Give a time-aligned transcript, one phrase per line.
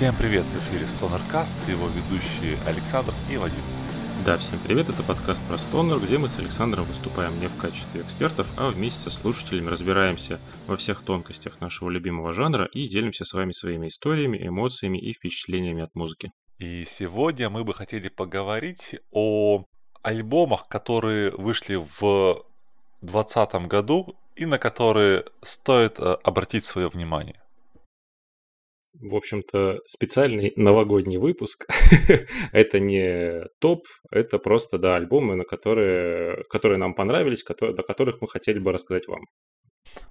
[0.00, 3.60] Всем привет, в эфире Стонеркаст, его ведущие Александр и Вадим.
[4.24, 8.00] Да, всем привет, это подкаст про Стонер, где мы с Александром выступаем не в качестве
[8.00, 13.34] экспертов, а вместе со слушателями разбираемся во всех тонкостях нашего любимого жанра и делимся с
[13.34, 16.32] вами своими историями, эмоциями и впечатлениями от музыки.
[16.56, 19.66] И сегодня мы бы хотели поговорить о
[20.00, 22.42] альбомах, которые вышли в
[23.02, 27.39] 2020 году и на которые стоит э, обратить свое внимание
[29.00, 31.66] в общем-то, специальный новогодний выпуск.
[32.52, 38.20] это не топ, это просто, да, альбомы, на которые, которые нам понравились, которые, до которых
[38.20, 39.24] мы хотели бы рассказать вам.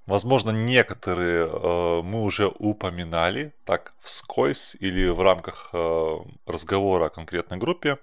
[0.06, 7.58] Возможно, некоторые э, мы уже упоминали, так, вскользь или в рамках э, разговора о конкретной
[7.58, 8.00] группе,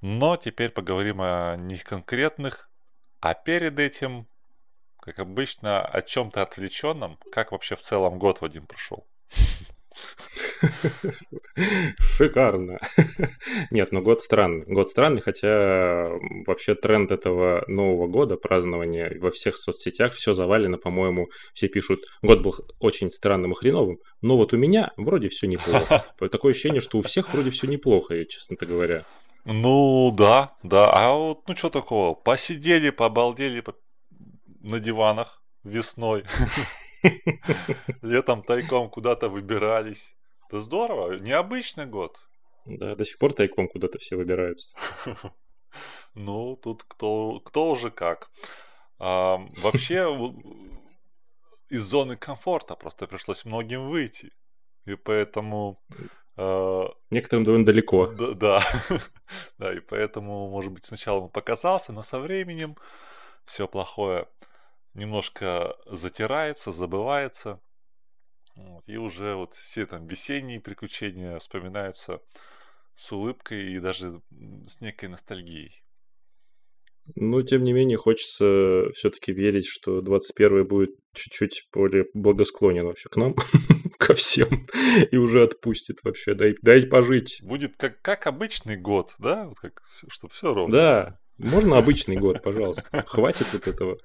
[0.00, 2.68] но теперь поговорим о них конкретных,
[3.20, 4.26] а перед этим,
[5.00, 9.06] как обычно, о чем-то отвлеченном, как вообще в целом год Вадим прошел.
[12.00, 12.78] Шикарно.
[13.70, 14.64] Нет, ну год странный.
[14.66, 16.10] Год странный, хотя
[16.46, 22.40] вообще тренд этого Нового года, празднования во всех соцсетях, все завалено, по-моему, все пишут, год
[22.42, 26.04] был очень странным и хреновым, но вот у меня вроде все неплохо.
[26.30, 29.04] Такое ощущение, что у всех вроде все неплохо, честно-то говоря.
[29.44, 30.90] Ну да, да.
[30.92, 32.14] А вот ну что такого?
[32.14, 33.64] Посидели, побалдели
[34.60, 36.24] на диванах весной.
[38.02, 40.16] Летом тайком куда-то выбирались.
[40.48, 42.18] Это здорово, необычный год.
[42.64, 44.76] Да, до сих пор тайком куда-то все выбираются.
[46.14, 48.30] Ну, тут кто, кто уже как.
[48.98, 50.08] А, вообще,
[51.68, 54.32] из зоны комфорта просто пришлось многим выйти.
[54.86, 55.78] И поэтому...
[56.36, 58.06] А, Некоторым довольно далеко.
[58.08, 58.62] Да, да.
[59.58, 62.76] да, и поэтому, может быть, сначала он показался, но со временем
[63.44, 64.26] все плохое
[64.94, 67.60] немножко затирается, забывается.
[68.56, 72.20] Вот, и уже вот все там весенние приключения вспоминаются
[72.96, 74.20] с улыбкой и даже
[74.66, 75.84] с некой ностальгией.
[77.14, 83.16] Ну, тем не менее, хочется все-таки верить, что 21 будет чуть-чуть более благосклонен вообще к
[83.16, 83.34] нам,
[83.98, 84.66] ко всем,
[85.10, 87.38] и уже отпустит вообще, дай, дай пожить.
[87.42, 89.46] Будет как, как обычный год, да?
[89.46, 90.72] Вот как, чтобы все ровно.
[90.76, 93.04] Да, можно обычный год, пожалуйста.
[93.06, 93.98] Хватит вот этого.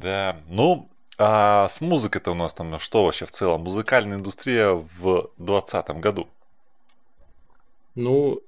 [0.00, 3.62] Да, ну, а с музыкой-то у нас там что вообще в целом?
[3.62, 6.28] Музыкальная индустрия в 2020 году?
[7.94, 8.40] Ну,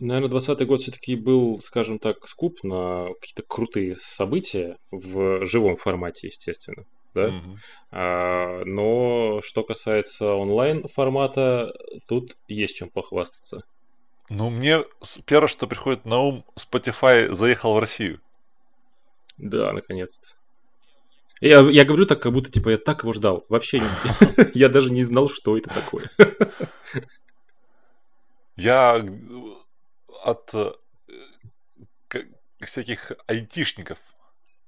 [0.00, 6.26] наверное, 20 год все-таки был, скажем так, скуп на какие-то крутые события в живом формате,
[6.26, 6.84] естественно.
[7.14, 7.28] Да?
[7.28, 7.56] Mm-hmm.
[7.92, 11.72] А, но что касается онлайн формата,
[12.06, 13.62] тут есть чем похвастаться.
[14.30, 14.84] Ну, мне
[15.26, 18.20] первое, что приходит на ум, Spotify заехал в Россию.
[19.36, 20.37] Да, наконец-то.
[21.40, 23.46] Я, я говорю так, как будто, типа, я так его ждал.
[23.48, 23.82] Вообще,
[24.54, 26.10] я даже не знал, что это такое.
[28.56, 29.00] Я
[30.24, 30.72] от э,
[32.58, 33.98] всяких айтишников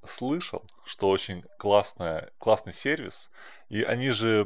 [0.05, 3.31] слышал, что очень классная, классный сервис.
[3.69, 4.45] И они же,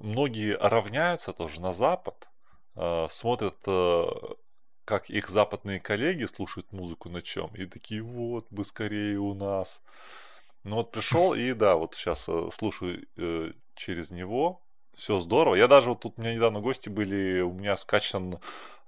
[0.00, 2.28] многие равняются тоже на Запад,
[2.74, 4.04] э, смотрят, э,
[4.84, 7.54] как их западные коллеги слушают музыку на чем.
[7.54, 9.82] И такие, вот, бы скорее у нас.
[10.66, 14.60] Ну вот пришел и да, вот сейчас э, слушаю э, через него.
[14.94, 15.54] Все здорово.
[15.54, 18.40] Я даже вот тут у меня недавно гости были, у меня скачан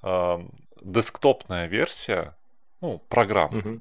[0.02, 0.38] э,
[0.82, 2.36] десктопная версия,
[2.80, 3.58] ну, программа.
[3.58, 3.80] Угу.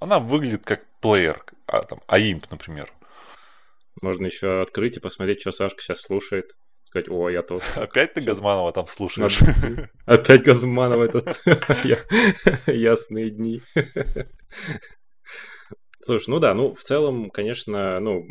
[0.00, 2.92] Она выглядит как плеер, а, там, AIMP, например.
[4.02, 6.56] Можно еще открыть и посмотреть, что Сашка сейчас слушает.
[6.82, 7.62] Сказать, о, я тут.
[7.76, 9.38] Опять ты Газманова там слушаешь?
[10.04, 11.40] Опять Газманова этот.
[12.66, 13.62] Ясные дни.
[16.02, 18.24] Слушай, ну да, ну в целом, конечно, ну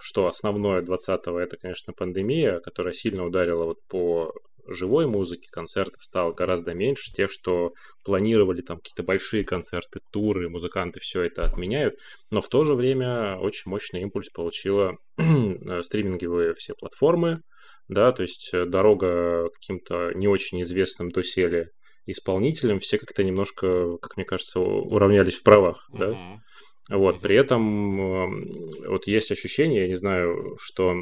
[0.00, 4.32] что основное 20-го, это, конечно, пандемия, которая сильно ударила вот по
[4.66, 7.12] живой музыке, концертов стало гораздо меньше.
[7.12, 11.96] Те, что планировали там какие-то большие концерты, туры, музыканты все это отменяют.
[12.30, 14.96] Но в то же время очень мощный импульс получила
[15.82, 17.42] стриминговые все платформы,
[17.88, 21.70] да, то есть дорога каким-то не очень известным доселе
[22.06, 25.98] исполнителям, все как-то немножко, как мне кажется, уравнялись в правах, mm-hmm.
[25.98, 26.96] да.
[26.96, 30.94] Вот, при этом эм, вот есть ощущение, я не знаю, что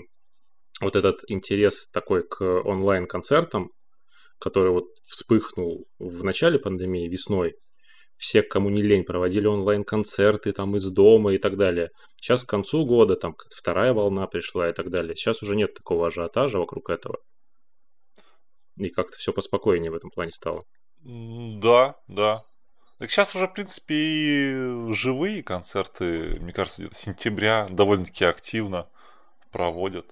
[0.80, 3.70] вот этот интерес такой к онлайн-концертам,
[4.38, 7.54] который вот вспыхнул в начале пандемии весной,
[8.16, 11.90] все, кому не лень, проводили онлайн-концерты там из дома и так далее.
[12.20, 15.16] Сейчас к концу года там вторая волна пришла и так далее.
[15.16, 17.18] Сейчас уже нет такого ажиотажа вокруг этого.
[18.76, 20.62] И как-то все поспокойнее в этом плане стало.
[21.04, 22.44] Да, да.
[22.98, 28.86] Так сейчас уже, в принципе, и живые концерты, мне кажется, сентября довольно-таки активно
[29.50, 30.06] проводят.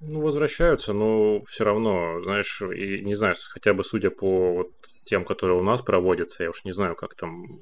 [0.00, 4.72] Ну, возвращаются, но все равно, знаешь, и не знаю, хотя бы судя по вот
[5.08, 7.60] тем, которые у нас проводятся, я уж не знаю, как там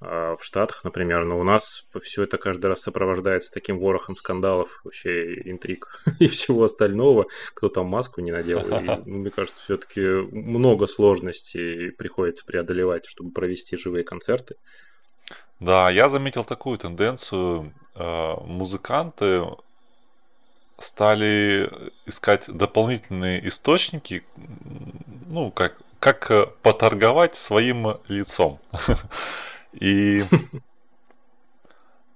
[0.00, 4.80] а, в Штатах, например, но у нас все это каждый раз сопровождается таким ворохом скандалов,
[4.84, 8.60] вообще интриг и всего остального, кто там маску не надел.
[8.60, 14.56] И, ну, мне кажется, все-таки много сложностей приходится преодолевать, чтобы провести живые концерты.
[15.60, 17.72] Да, я заметил такую тенденцию.
[17.94, 19.44] А, музыканты
[20.78, 21.70] стали
[22.04, 24.24] искать дополнительные источники,
[25.26, 28.60] ну, как, как э, поторговать своим лицом.
[29.72, 30.24] И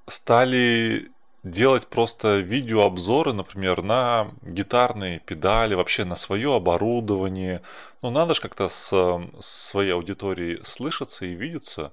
[0.07, 1.11] стали
[1.43, 7.63] делать просто видеообзоры, например, на гитарные педали, вообще на свое оборудование.
[8.03, 8.91] Ну, надо же как-то с,
[9.41, 11.93] с своей аудиторией слышаться и видеться.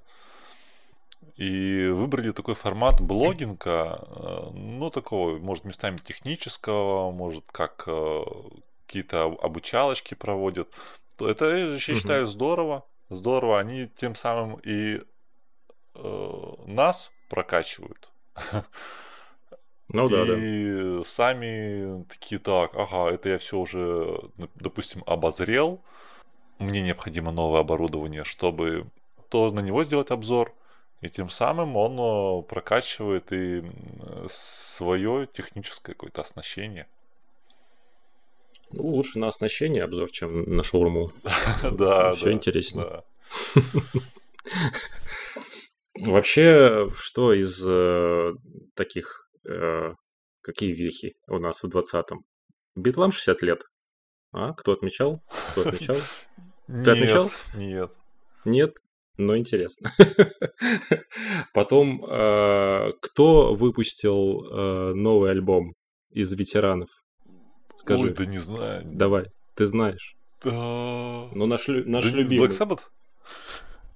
[1.38, 8.24] И выбрали такой формат блогинга, э, ну, такого, может, местами технического, может, как э,
[8.88, 10.70] какие-то обучалочки проводят.
[11.20, 12.86] Это, я считаю, здорово.
[13.10, 13.60] Здорово.
[13.60, 15.02] Они тем самым и
[15.96, 18.10] э, нас прокачивают.
[19.90, 21.04] Ну да, и да.
[21.06, 24.20] сами такие, так, ага, это я все уже,
[24.56, 25.82] допустим, обозрел.
[26.60, 28.88] Мне необходимо новое оборудование, чтобы
[29.30, 30.54] то на него сделать обзор.
[31.00, 33.64] И тем самым он э, прокачивает и
[34.28, 36.88] свое техническое какое-то оснащение.
[38.72, 41.12] Ну, лучше на оснащение обзор, чем на шаурму.
[41.72, 43.04] Да, Все интересно.
[45.96, 48.34] Вообще, что из э,
[48.76, 49.94] таких, э,
[50.42, 52.24] какие вехи у нас в 20-м?
[52.76, 53.64] Битлам 60 лет.
[54.32, 55.24] А, кто отмечал?
[55.52, 55.98] Кто отмечал?
[56.68, 57.32] Ты отмечал?
[57.56, 57.92] Нет.
[58.46, 58.76] Нет?
[59.18, 59.92] Но интересно.
[61.54, 65.74] Потом, э, кто выпустил э, новый альбом
[66.12, 66.90] из ветеранов?
[67.78, 68.04] Скажи.
[68.06, 68.82] Ой, да не знаю.
[68.86, 70.16] Давай, ты знаешь.
[70.44, 70.52] Да.
[70.52, 72.48] Ну, наш, наш да, любимый.
[72.48, 72.82] Black Sabbath?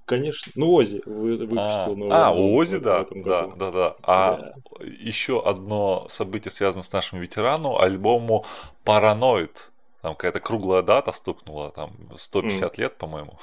[0.06, 0.52] Конечно.
[0.56, 3.96] Ну, Ози выпустил а, новый А, у Ози, да, да, да, да.
[4.04, 4.54] А да.
[4.82, 8.46] еще одно событие связано с нашим ветераном, альбому
[8.84, 9.72] Параноид.
[10.02, 12.82] Там какая-то круглая дата стукнула, там 150 mm.
[12.82, 13.40] лет, по-моему.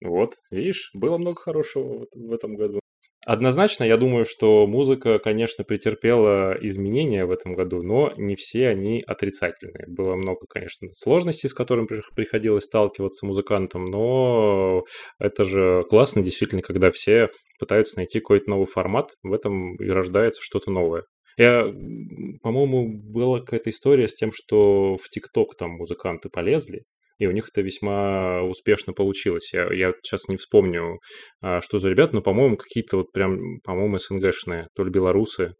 [0.00, 2.80] Вот, видишь, было много хорошего в этом году.
[3.26, 9.02] Однозначно, я думаю, что музыка, конечно, претерпела изменения в этом году, но не все они
[9.06, 9.86] отрицательные.
[9.86, 14.84] Было много, конечно, сложностей, с которыми приходилось сталкиваться музыкантам, но
[15.18, 17.28] это же классно, действительно, когда все
[17.58, 21.04] пытаются найти какой-то новый формат, в этом и рождается что-то новое.
[21.36, 21.64] Я,
[22.42, 26.82] по-моему, была какая-то история с тем, что в ТикТок там музыканты полезли,
[27.18, 29.52] и у них это весьма успешно получилось.
[29.52, 31.00] Я, я сейчас не вспомню,
[31.40, 35.54] а, что за ребята, но, по-моему, какие-то вот прям, по-моему, СНГшные, то ли белорусы,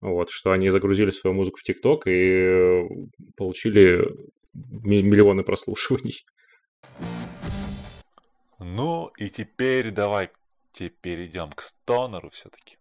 [0.00, 2.82] вот, что они загрузили свою музыку в ТикТок и
[3.36, 4.04] получили
[4.52, 6.24] миллионы прослушиваний.
[8.58, 12.76] Ну и теперь давайте перейдем к стонеру все-таки.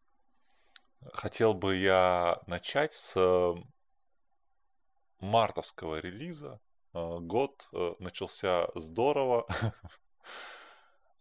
[1.13, 3.55] Хотел бы я начать с
[5.19, 9.45] мартовского релиза Э, год э, начался здорово.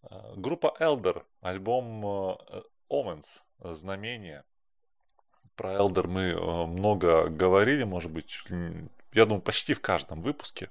[0.03, 2.03] Э, группа Elder, альбом
[2.89, 4.45] Omens, Знамение.
[5.57, 8.43] Про Elder мы много говорили, может быть,
[9.13, 10.71] я думаю, почти в каждом выпуске.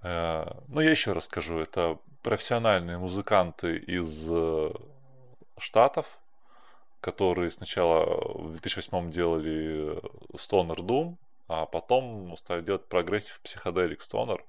[0.00, 4.30] Но я еще раз скажу, это профессиональные музыканты из
[5.58, 6.20] Штатов,
[7.00, 8.04] которые сначала
[8.38, 9.98] в 2008 делали
[10.34, 11.16] Stoner Doom,
[11.48, 14.40] а потом стали делать progressive psychedelic Stoner.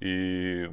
[0.00, 0.70] И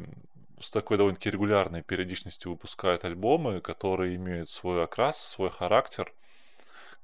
[0.62, 6.14] с такой довольно-таки регулярной периодичностью выпускают альбомы, которые имеют свой окрас, свой характер.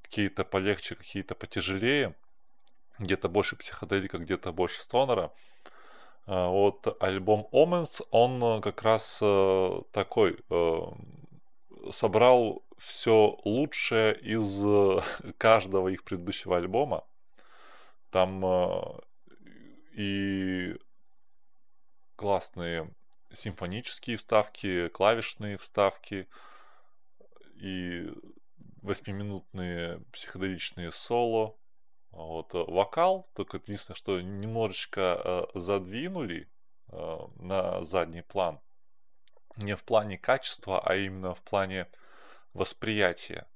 [0.01, 2.15] Какие-то полегче, какие-то потяжелее.
[2.99, 5.31] Где-то больше психоделика, где-то больше стонера.
[6.27, 10.81] А вот альбом Omens, он как раз э, такой, э,
[11.91, 15.01] собрал все лучшее из э,
[15.37, 17.03] каждого их предыдущего альбома.
[18.11, 18.99] Там э,
[19.93, 20.77] и
[22.15, 22.93] классные
[23.31, 26.27] симфонические вставки, клавишные вставки
[27.55, 28.11] и
[28.81, 31.55] восьмиминутные психоделичные соло.
[32.11, 36.49] Вот, э, вокал, только единственное, что немножечко э, задвинули
[36.89, 38.59] э, на задний план.
[39.57, 41.87] Не в плане качества, а именно в плане
[42.53, 43.47] восприятия.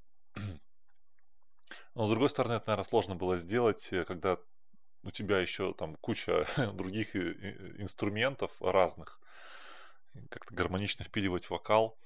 [1.96, 4.38] Но с другой стороны, это, наверное, сложно было сделать, э, когда
[5.04, 9.20] у тебя еще там куча других инструментов разных,
[10.30, 11.98] как-то гармонично впиливать вокал.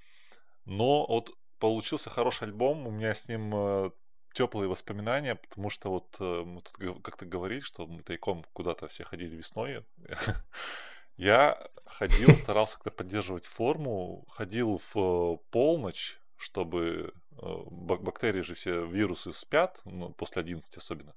[0.66, 3.92] Но вот получился хороший альбом, у меня с ним э,
[4.34, 9.04] теплые воспоминания, потому что вот э, мы тут как-то говорили, что мы тайком куда-то все
[9.04, 9.86] ходили весной.
[11.18, 19.34] Я ходил, старался как-то поддерживать форму, ходил в э, полночь, чтобы бактерии же все, вирусы
[19.34, 21.14] спят, ну, после 11 особенно.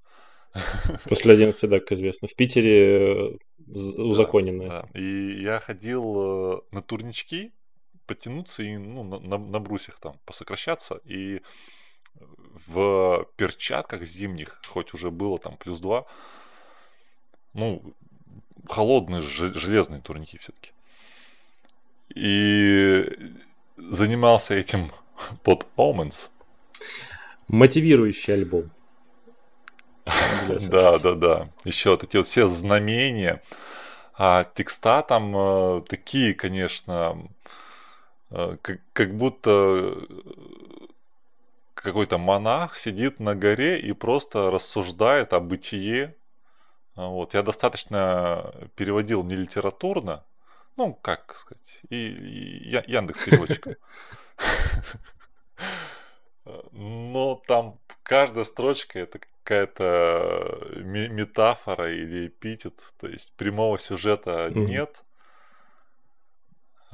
[1.08, 2.28] После 11, да, как известно.
[2.28, 4.68] В Питере узаконенное.
[4.68, 5.00] Да, да.
[5.00, 7.52] И я ходил на турнички,
[8.06, 11.00] потянуться и ну, на, на, на брусьях там посокращаться.
[11.04, 11.40] И
[12.66, 16.04] в перчатках зимних, хоть уже было там плюс 2,
[17.54, 17.94] ну,
[18.68, 20.72] холодные железные турники все-таки.
[22.14, 23.04] И
[23.76, 24.90] занимался этим
[25.42, 26.28] под Omens.
[27.48, 28.70] Мотивирующий альбом.
[30.70, 31.42] Да, да, да.
[31.64, 33.40] Еще вот эти вот все знамения.
[34.14, 37.18] А текста там э, такие, конечно,
[38.30, 39.96] э, как, как будто
[41.82, 46.14] какой-то монах сидит на горе и просто рассуждает о бытие.
[46.94, 47.34] А вот.
[47.34, 50.24] Я достаточно переводил не литературно,
[50.76, 53.74] ну, как сказать, и, и Яндекс переводчиком.
[56.72, 65.04] Но там каждая строчка это какая-то метафора или эпитет, то есть прямого сюжета нет.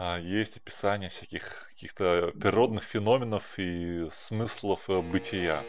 [0.01, 5.65] А, есть описание всяких каких-то природных феноменов и смыслов э, бытия.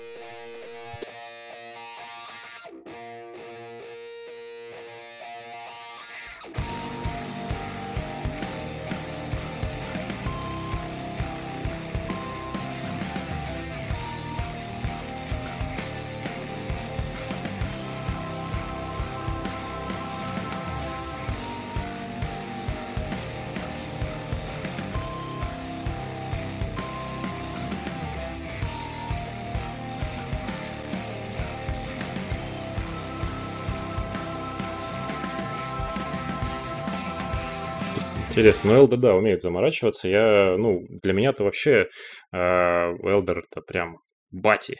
[38.40, 40.08] Интересно, ну Элда, да, умеет заморачиваться.
[40.08, 41.90] Я, ну, для меня это вообще
[42.32, 43.98] э, Элдер это прям
[44.32, 44.78] бати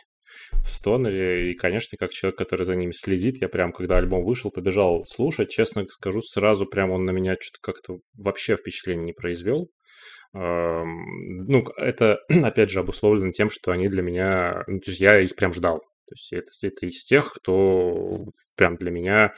[0.64, 1.52] в стонере.
[1.52, 5.50] И, конечно, как человек, который за ними следит, я прям, когда альбом вышел, побежал слушать.
[5.50, 9.70] Честно скажу, сразу прям он на меня что-то как-то вообще впечатление не произвел.
[10.32, 14.64] Ну, это, опять же, обусловлено тем, что они для меня...
[14.68, 15.80] Ну, то есть я их прям ждал.
[15.80, 19.34] То есть это, это из тех, кто прям для меня...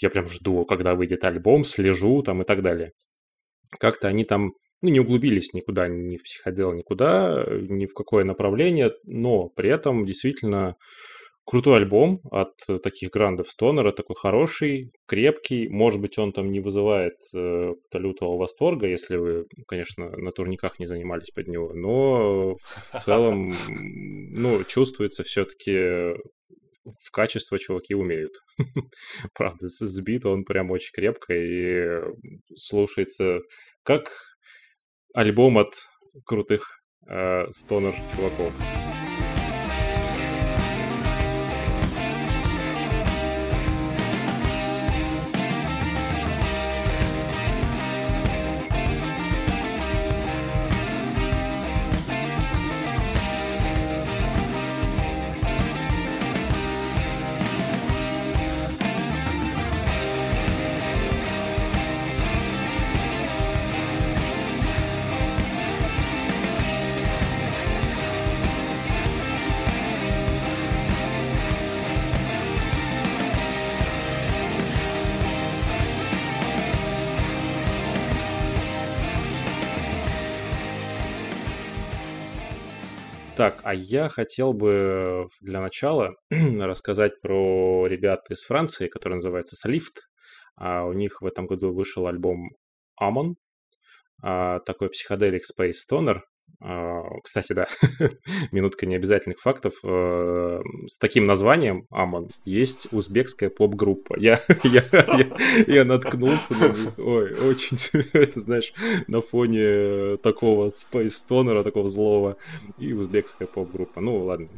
[0.00, 2.94] Я прям жду, когда выйдет альбом, слежу там и так далее
[3.78, 8.92] как-то они там ну, не углубились никуда, ни в психодел, никуда, ни в какое направление,
[9.04, 10.76] но при этом действительно
[11.44, 15.68] крутой альбом от таких грандов Стонера, такой хороший, крепкий.
[15.68, 20.86] Может быть, он там не вызывает э, лютого восторга, если вы, конечно, на турниках не
[20.86, 22.54] занимались под него, но
[22.92, 26.14] в целом, ну, чувствуется все-таки
[26.84, 28.32] в качество чуваки умеют.
[29.34, 32.00] Правда, сбит он прям очень крепко и
[32.56, 33.40] слушается
[33.82, 34.10] как
[35.14, 35.74] альбом от
[36.24, 36.62] крутых
[37.08, 38.52] э, стонер чуваков.
[83.90, 90.02] Я хотел бы для начала рассказать про ребят из Франции, который называется Slift.
[90.56, 92.50] А у них в этом году вышел альбом
[93.00, 93.34] Amon,
[94.22, 96.20] а, такой психоделик Space Stoner.
[96.60, 97.68] А, кстати, да,
[98.52, 99.74] минутка необязательных фактов.
[99.82, 104.18] Э, с таким названием, Амон, есть узбекская поп-группа.
[104.18, 107.78] Я, я, я, я наткнулся на Ой, очень,
[108.12, 108.72] это знаешь,
[109.06, 112.36] на фоне такого спейстонера, такого злого,
[112.78, 114.00] и узбекская поп-группа.
[114.00, 114.48] Ну, ладно.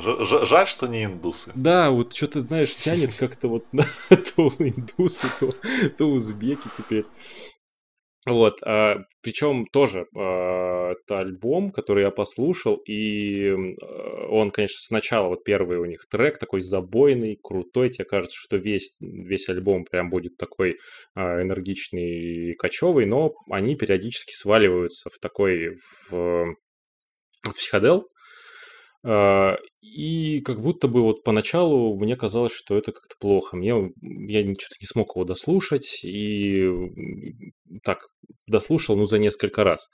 [0.00, 1.52] Жаль, что не индусы.
[1.54, 5.50] Да, вот что-то, знаешь, тянет как-то вот на то индусы, то,
[5.96, 7.04] то узбеки теперь.
[8.26, 15.28] Вот, а, причем тоже а, это альбом, который я послушал, и а, он, конечно, сначала
[15.28, 20.08] вот первый у них трек такой забойный, крутой, тебе кажется, что весь, весь альбом прям
[20.08, 20.78] будет такой
[21.14, 25.76] а, энергичный и кочевый, но они периодически сваливаются в такой,
[26.08, 26.54] в,
[27.42, 28.08] в психодел,
[29.06, 29.56] А,
[30.34, 33.56] и как будто бы вот поначалу мне казалось, что это как-то плохо.
[33.56, 36.68] Мне, я что-то не смог его дослушать, и
[37.82, 37.98] так,
[38.46, 39.88] дослушал, ну, за несколько раз.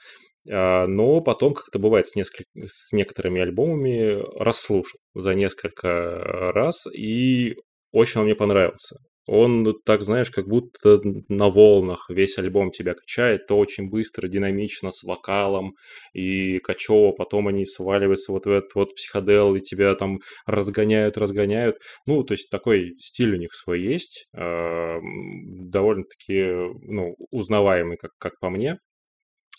[0.50, 2.44] А, но потом, как это бывает с, несколь...
[2.64, 6.18] с некоторыми альбомами, расслушал за несколько
[6.52, 7.56] раз, и
[7.92, 8.97] очень он мне понравился.
[9.32, 14.90] Он, так знаешь, как будто на волнах весь альбом тебя качает, то очень быстро, динамично,
[14.90, 15.76] с вокалом
[16.12, 21.76] и качево, потом они сваливаются вот в этот вот психодел и тебя там разгоняют, разгоняют.
[22.06, 26.50] Ну, то есть такой стиль у них свой есть, а, довольно-таки,
[26.82, 28.78] ну, узнаваемый, как, как по мне.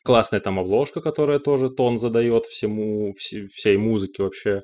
[0.03, 4.63] Классная там обложка, которая тоже тон задает всему, всей, всей музыке вообще.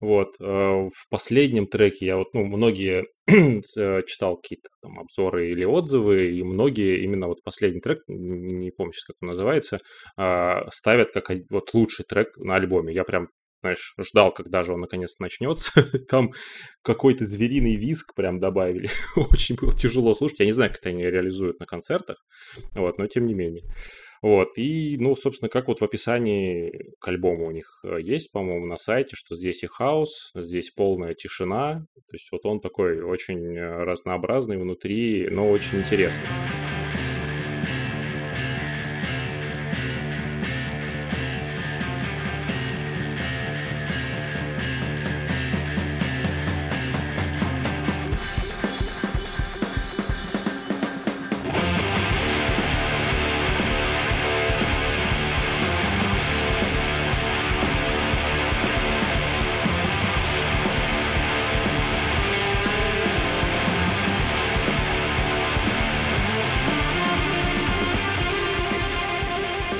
[0.00, 0.28] Вот.
[0.40, 6.30] Э, в последнем треке я вот, ну, многие э, читал какие-то там обзоры или отзывы,
[6.30, 9.78] и многие именно вот последний трек, не помню сейчас, как он называется,
[10.16, 12.94] а, ставят как вот лучший трек на альбоме.
[12.94, 13.28] Я прям
[13.66, 15.72] знаешь, ждал, когда же он наконец начнется.
[16.08, 16.32] Там
[16.82, 18.90] какой-то звериный виск прям добавили.
[19.16, 20.40] Очень было тяжело слушать.
[20.40, 22.18] Я не знаю, как это они реализуют на концертах,
[22.74, 23.64] вот, но тем не менее.
[24.22, 28.66] Вот, и, ну, собственно, как вот в описании к альбому у них э, есть, по-моему,
[28.66, 33.56] на сайте, что здесь и хаос, здесь полная тишина, то есть вот он такой очень
[33.56, 36.26] э, разнообразный внутри, но очень интересный.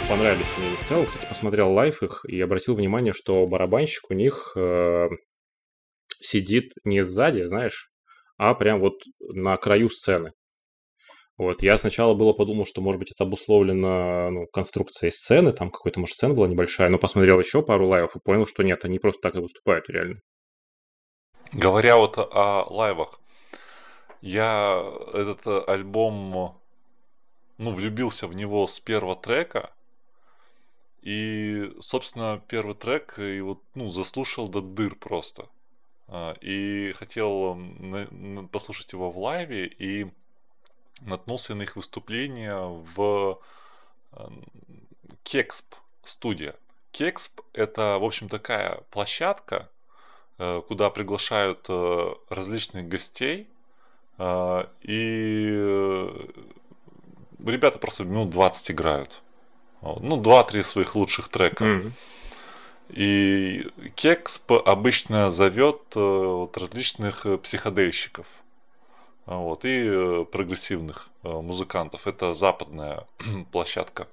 [0.09, 1.07] Понравились мне в целом.
[1.07, 5.09] Кстати, посмотрел live их и обратил внимание, что барабанщик у них э,
[6.21, 7.91] сидит не сзади, знаешь,
[8.39, 10.33] а прям вот на краю сцены.
[11.39, 16.01] Вот, я сначала было подумал, что, может быть, это обусловлено ну, конструкцией сцены, там какой-то,
[16.01, 19.21] может, сцена была небольшая, но посмотрел еще пару лайвов и понял, что нет, они просто
[19.21, 20.21] так и выступают реально.
[21.53, 23.21] Говоря вот о лайвах,
[24.23, 26.59] я этот альбом,
[27.59, 29.71] ну, влюбился в него с первого трека,
[31.07, 35.47] и, собственно, первый трек и вот, ну, заслушал до дыр просто.
[36.09, 37.57] А, и хотел
[38.51, 40.09] послушать его в лайве и
[41.03, 42.57] наткнулся на их выступление
[42.97, 43.39] в
[45.23, 46.57] Кексп студия.
[46.91, 49.69] Кексп это, в общем, такая площадка,
[50.39, 53.49] э, куда приглашают э, различных гостей.
[54.19, 56.27] А, и э,
[57.45, 59.23] ребята просто минут 20 играют.
[60.01, 61.65] Ну, два-три своих лучших трека.
[61.65, 61.93] Mm-hmm.
[62.91, 68.27] И Кексп обычно зовет э, вот, различных э, психодельщиков
[69.27, 72.07] вот, и э, прогрессивных музыкантов.
[72.07, 73.07] Это западная
[73.53, 74.07] площадка.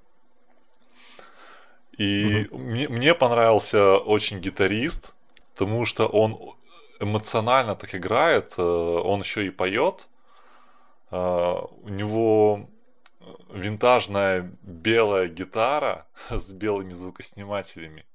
[1.98, 2.58] И mm-hmm.
[2.58, 5.14] мне, мне понравился очень гитарист,
[5.54, 6.56] потому что он
[7.00, 10.08] эмоционально так играет, он еще и поет.
[11.12, 12.68] У него
[13.50, 18.06] винтажная белая гитара с белыми звукоснимателями.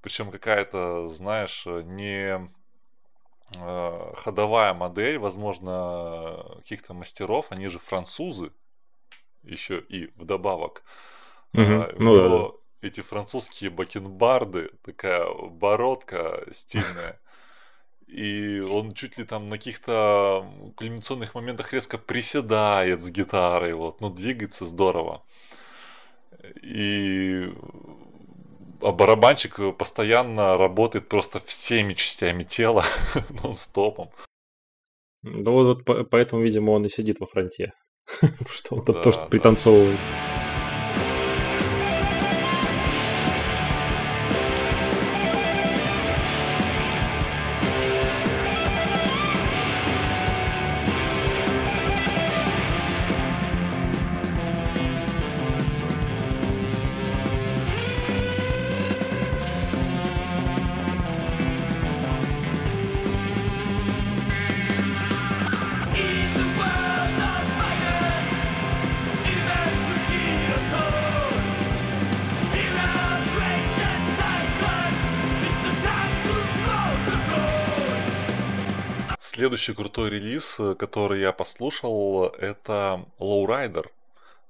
[0.00, 2.50] Причем какая-то, знаешь, не
[3.54, 8.52] э, ходовая модель, возможно, каких-то мастеров, они же французы,
[9.42, 10.84] еще и вдобавок.
[11.52, 11.86] Угу.
[11.98, 12.48] Ну, да, да.
[12.80, 17.20] Эти французские бакенбарды, такая бородка стильная.
[18.08, 24.08] И он чуть ли там на каких-то кульминационных моментах резко приседает с гитарой, вот, ну,
[24.10, 25.22] двигается здорово.
[26.62, 27.52] И
[28.80, 32.84] а барабанщик постоянно работает просто всеми частями тела,
[33.42, 34.10] нон-стопом.
[35.22, 37.72] Ну вот поэтому, видимо, он и сидит во фронте.
[38.48, 39.98] Что он там тоже пританцовывает.
[79.68, 83.84] Следующий крутой релиз, э, который я послушал, это Lowrider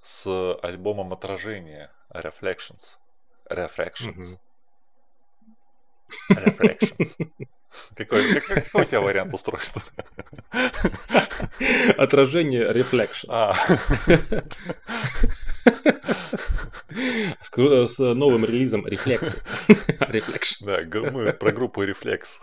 [0.01, 2.99] с альбомом отражения Reflections.
[3.51, 4.39] Reflections.
[6.31, 7.17] Reflections.
[7.97, 9.83] Какой, какой, у тебя вариант устройства?
[11.97, 13.27] Отражение Reflections.
[13.29, 13.57] А,
[17.43, 19.43] С, с новым релизом Reflex.
[19.67, 20.87] Reflections.
[20.91, 22.41] да, мы про группу Reflex.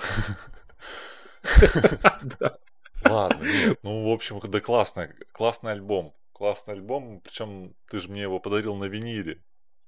[3.03, 6.15] Ладно, нет, ну, в общем, да классно, классный альбом.
[6.33, 9.41] Классный альбом, причем ты же мне его подарил на виниле.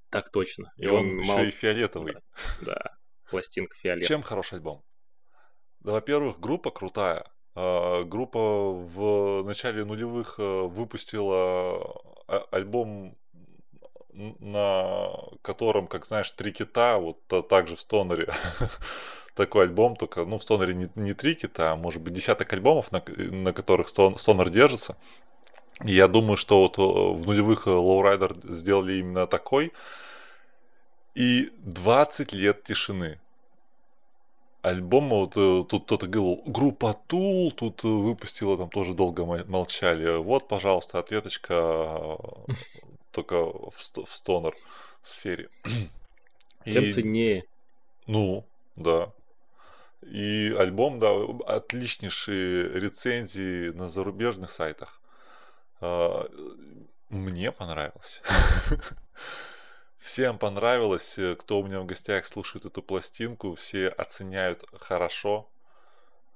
[0.10, 0.72] Так точно.
[0.78, 2.16] И он еще мал- и фиолетовый.
[2.62, 2.96] Да,
[3.30, 4.08] пластинка фиолет.
[4.08, 4.84] Чем хороший альбом?
[5.82, 7.26] Да, во-первых, группа крутая.
[7.56, 8.40] А, Группа
[8.72, 11.82] в начале нулевых э, выпустила
[12.28, 13.18] а- альбом,
[14.14, 18.32] на котором, как знаешь, три кита, вот та- также в Стонере.
[19.38, 22.92] Такой альбом, только, ну, в Стонере не, не три кита, а может быть десяток альбомов,
[22.92, 24.98] на, на которых Стон- Стонер держится.
[25.86, 29.72] И я думаю, что вот э, в нулевых э, Lowrider сделали именно такой.
[31.16, 33.20] И 20 лет тишины
[34.64, 39.46] альбом, вот э, тут кто-то говорил, группа Тул тут э, выпустила, там тоже долго мо-
[39.46, 40.18] молчали.
[40.18, 42.16] Вот, пожалуйста, ответочка э,
[43.12, 44.56] только в, в стонер
[45.04, 45.50] сфере.
[46.70, 47.44] Тем И, ценнее.
[48.08, 48.44] ну,
[48.76, 49.12] да.
[50.10, 51.12] И альбом, да,
[51.46, 55.02] отличнейшие рецензии на зарубежных сайтах.
[55.82, 56.30] А,
[57.10, 58.22] Мне понравилось.
[60.00, 65.50] Всем понравилось, кто у меня в гостях слушает эту пластинку, все оценяют хорошо.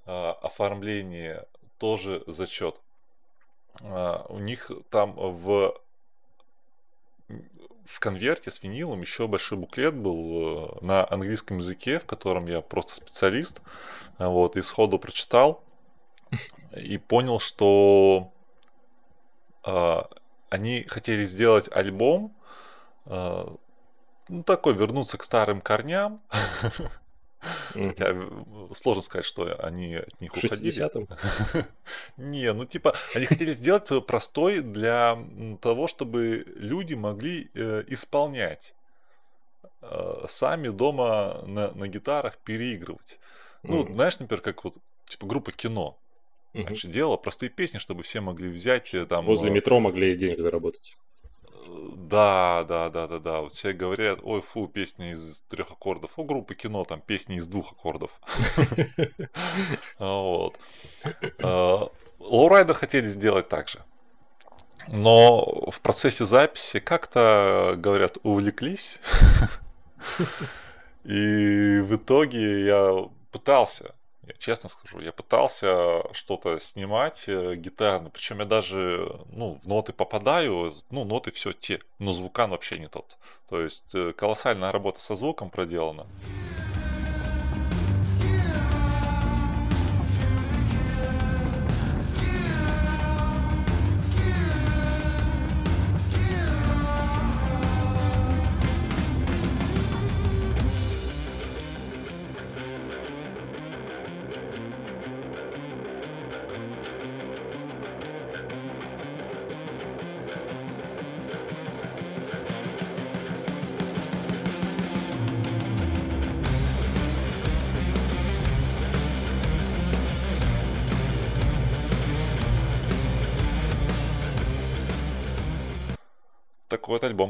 [0.05, 1.45] А, Оформление
[1.77, 2.81] тоже зачет.
[3.81, 5.79] А, У них там в
[7.91, 12.61] в конверте с винилом еще большой буклет был э, на английском языке, в котором я
[12.61, 13.61] просто специалист.
[14.17, 15.63] А, Вот, и сходу прочитал
[16.77, 18.31] и понял, что
[19.63, 20.07] а,
[20.49, 22.33] они хотели сделать альбом,
[23.05, 23.53] а,
[24.29, 26.21] ну, такой, вернуться к старым корням.
[27.73, 28.29] Хотя э,
[28.73, 30.85] сложно сказать, что они от них уходили.
[30.85, 31.07] 60-м.
[32.17, 35.17] Не, ну типа, они хотели сделать простой для
[35.61, 38.75] того, чтобы люди могли э, исполнять
[39.81, 43.19] э, сами дома на, на гитарах переигрывать.
[43.63, 43.95] Ну, Мгм.
[43.95, 44.77] знаешь, например, как вот
[45.07, 45.97] типа группа кино.
[46.53, 49.25] Раньше делала простые песни, чтобы все могли взять там.
[49.25, 50.97] Возле метро могли денег заработать.
[51.95, 53.41] Да, да, да, да, да.
[53.41, 56.11] Вот все говорят, ой, фу, песня из трех аккордов.
[56.17, 58.11] У группы кино там песни из двух аккордов.
[59.99, 60.59] Вот.
[62.19, 63.79] Lowrider хотели сделать так же.
[64.87, 68.99] Но в процессе записи как-то, говорят, увлеклись.
[71.03, 73.95] И в итоге я пытался,
[74.31, 78.09] я честно скажу, я пытался что-то снимать э, гитарно.
[78.09, 82.87] Причем я даже ну, в ноты попадаю, ну, ноты все те, но звукан вообще не
[82.87, 83.17] тот.
[83.49, 86.07] То есть э, колоссальная работа со звуком проделана.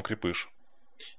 [0.01, 0.49] Альбом Крепыш.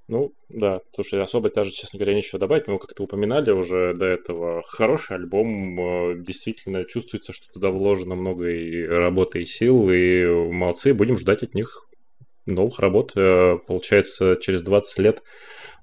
[0.09, 2.69] Ну, да, слушай, особо даже, честно говоря, нечего добавить.
[2.69, 4.63] Мы как-то упоминали уже до этого.
[4.63, 10.95] Хороший альбом, э, действительно чувствуется, что туда вложено много и работы, и сил, и молодцы,
[10.95, 11.87] будем ждать от них
[12.47, 13.13] новых работ.
[13.17, 15.23] Э, Получается, через 20 лет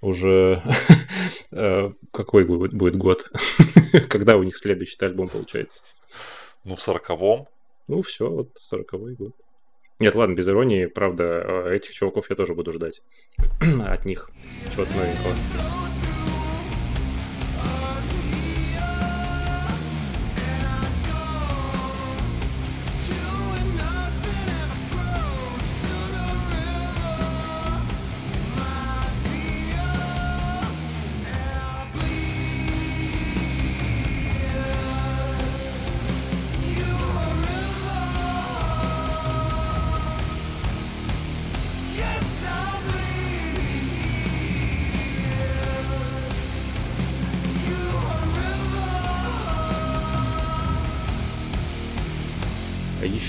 [0.01, 0.63] уже
[1.51, 3.29] э, какой будет год?
[4.09, 5.81] Когда у них следующий альбом получается?
[6.63, 7.47] Ну, в сороковом.
[7.87, 9.33] Ну, все, вот 40-й год.
[9.99, 13.01] Нет, ладно, без иронии, правда, э, этих чуваков я тоже буду ждать
[13.85, 14.29] от них
[14.73, 15.88] чего-то новенького.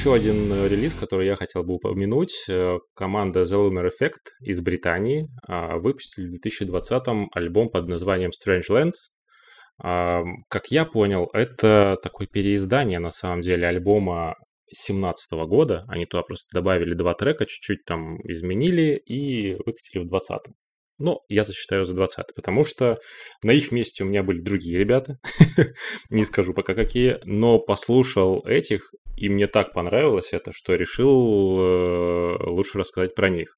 [0.00, 2.46] Еще один э, релиз, который я хотел бы упомянуть.
[2.48, 8.70] э, Команда The Lunar Effect из Британии а, выпустили в 2020-м альбом под названием Strange
[8.70, 10.32] Lands.
[10.48, 14.36] Как я понял, это такое переиздание, на самом деле, альбома
[14.68, 15.84] 2017 года.
[15.86, 20.54] Они туда просто добавили два трека, чуть-чуть там изменили и выкатили в 2020.
[21.00, 22.98] Но я засчитаю за 20 потому что
[23.42, 25.18] на их месте у меня были другие ребята,
[26.10, 32.36] не скажу пока какие, но послушал этих, и мне так понравилось это, что решил э,
[32.46, 33.54] лучше рассказать про них.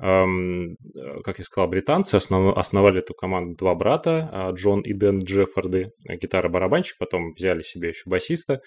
[0.00, 0.76] Эм,
[1.24, 5.90] как я сказал, британцы основ, основали эту команду два брата, а, Джон и Дэн Джеффорды,
[6.08, 8.60] гитара-барабанщик, потом взяли себе еще басиста.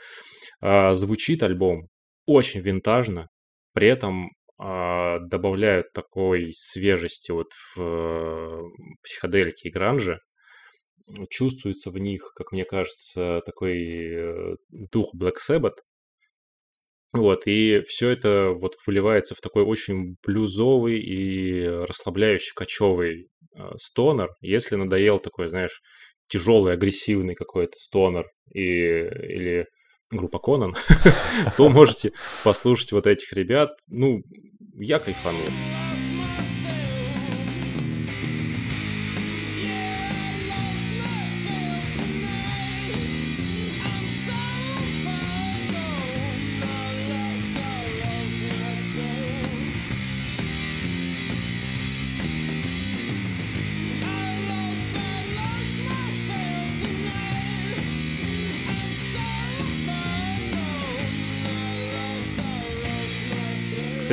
[0.62, 1.88] Э, звучит альбом
[2.26, 3.28] очень винтажно,
[3.74, 4.30] при этом
[4.62, 8.62] э, добавляют такой свежести вот в э,
[9.04, 10.20] психоделике и гранже.
[11.30, 15.78] Чувствуется в них, как мне кажется, такой э, дух Black Sabbath,
[17.14, 24.30] вот, и все это вот вливается в такой очень блюзовый и расслабляющий, кочевый э, стонер.
[24.40, 25.82] Если надоел такой, знаешь,
[26.30, 29.66] тяжелый, агрессивный какой-то стонер и, или
[30.10, 30.76] группа Конан,
[31.58, 32.14] то можете
[32.46, 33.72] послушать вот этих ребят.
[33.88, 34.22] Ну,
[34.80, 35.81] я кайфанул.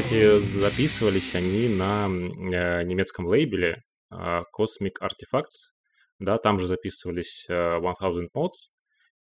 [0.09, 5.75] Кстати, записывались они на э, немецком лейбеле э, Cosmic Artifacts.
[6.18, 8.71] Да, там же записывались э, 1000 Mods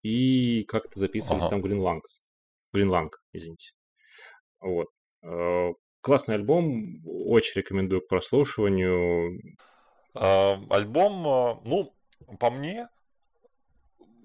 [0.01, 1.51] и как-то записывались ага.
[1.51, 2.01] там Green
[2.75, 3.71] Lung, извините.
[4.59, 4.89] Вот.
[6.01, 9.39] Классный альбом, очень рекомендую к прослушиванию.
[10.13, 11.93] Альбом, ну,
[12.41, 12.89] по мне,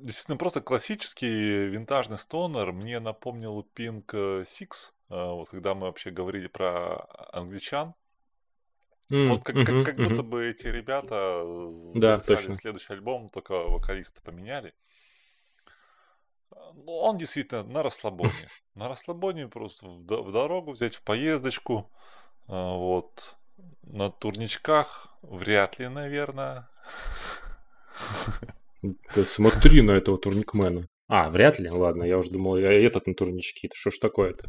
[0.01, 2.73] действительно просто классический винтажный стонер.
[2.73, 4.07] Мне напомнил Pink
[4.43, 7.95] Six вот когда мы вообще говорили про англичан,
[9.11, 10.09] mm, вот как, mm-hmm, как, как mm-hmm.
[10.09, 11.45] будто бы эти ребята
[11.95, 12.55] да, записали точно.
[12.55, 14.75] следующий альбом, только вокалиста поменяли.
[16.75, 18.33] Ну, он действительно на расслабоне.
[18.75, 21.91] На расслабоне просто в, в дорогу взять, в поездочку.
[22.47, 23.37] А, вот.
[23.83, 26.69] На турничках вряд ли, наверное.
[28.83, 30.87] Да смотри на этого турникмена.
[31.09, 31.69] А, вряд ли?
[31.69, 33.71] Ладно, я уже думал, я этот на турнички.
[33.75, 34.49] Что ж такое-то?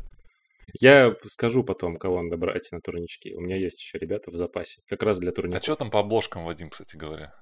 [0.73, 3.33] Я скажу потом, кого надо брать на турнички.
[3.33, 4.81] У меня есть еще ребята в запасе.
[4.87, 5.59] Как раз для турнира.
[5.59, 7.33] А что там по обложкам, Вадим, кстати говоря?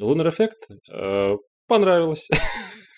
[0.00, 0.68] Лунер эффект?
[0.92, 2.28] Э, понравилось.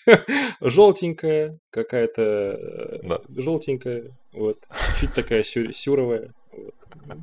[0.61, 2.21] Желтенькая какая-то.
[2.21, 3.21] Э, да.
[3.29, 4.17] Желтенькая.
[4.33, 4.59] Вот.
[4.99, 6.33] Чуть такая сю- сюровая.
[6.51, 6.75] Вот.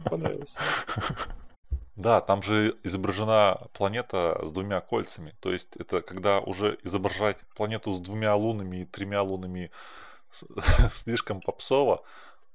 [0.05, 0.55] Понравилось.
[1.99, 5.35] Да, там же изображена планета с двумя кольцами.
[5.41, 9.73] То есть это когда уже изображать планету с двумя лунами и тремя лунами
[10.93, 12.05] слишком попсово,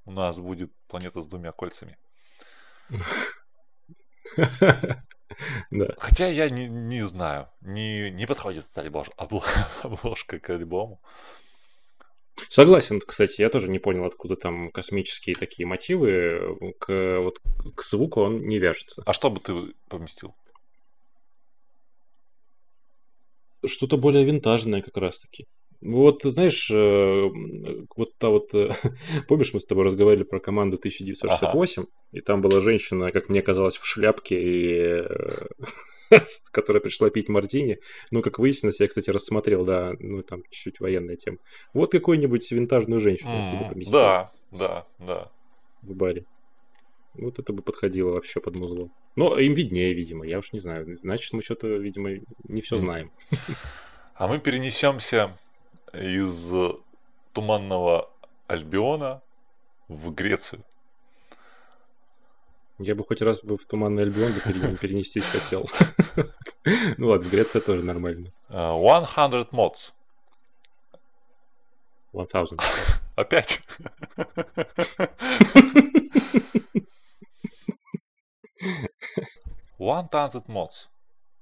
[0.04, 1.98] у нас будет планета с двумя кольцами.
[5.70, 5.88] Да.
[5.98, 11.00] Хотя я не, не знаю, не, не подходит эта обложка, обложка к альбому.
[12.50, 16.74] Согласен, кстати, я тоже не понял, откуда там космические такие мотивы.
[16.78, 17.40] К, вот,
[17.74, 19.02] к звуку он не вяжется.
[19.06, 19.54] А что бы ты
[19.88, 20.34] поместил?
[23.64, 25.46] Что-то более винтажное как раз-таки.
[25.84, 27.30] Вот, знаешь, э,
[27.94, 28.54] вот та вот...
[28.54, 28.70] Э,
[29.28, 31.90] помнишь, мы с тобой разговаривали про команду 1968, ага.
[32.12, 35.04] и там была женщина, как мне казалось, в шляпке, и
[36.10, 36.18] э,
[36.52, 37.80] которая пришла пить мартини.
[38.10, 41.36] Ну, как выяснилось, я, кстати, рассмотрел, да, ну, там чуть-чуть военная тема.
[41.74, 43.84] Вот какую-нибудь винтажную женщину mm.
[43.92, 45.30] Да, да, да.
[45.82, 46.24] В баре.
[47.12, 48.88] Вот это бы подходило вообще под музло.
[49.16, 50.96] Но им виднее, видимо, я уж не знаю.
[50.98, 52.10] Значит, мы что-то, видимо,
[52.48, 53.12] не все знаем.
[54.14, 55.36] А мы перенесемся
[55.94, 56.52] из
[57.32, 58.10] Туманного
[58.46, 59.22] Альбиона
[59.88, 60.64] в Грецию.
[62.78, 64.32] Я бы хоть раз бы в Туманный Альбион
[64.80, 65.68] перенестись хотел.
[66.96, 68.32] Ну ладно, в Греция тоже нормально.
[68.48, 69.92] 100 uh, mods.
[72.14, 72.56] 1000.
[73.16, 73.60] Опять?
[79.78, 80.88] One Thousand Mods.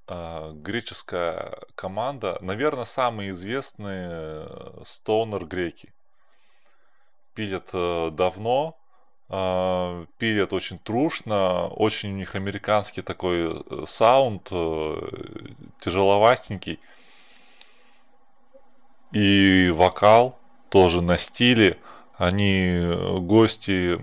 [0.08, 5.92] А, греческая команда, наверное, самые известные э, стонер греки.
[7.34, 8.76] Пилят э, давно,
[9.28, 14.50] а, пилят очень трушно, очень у них американский такой э, саунд,
[15.80, 16.80] тяжеловастенький.
[19.12, 20.38] И вокал
[20.68, 21.78] тоже на стиле.
[22.16, 22.80] Они
[23.20, 24.00] гости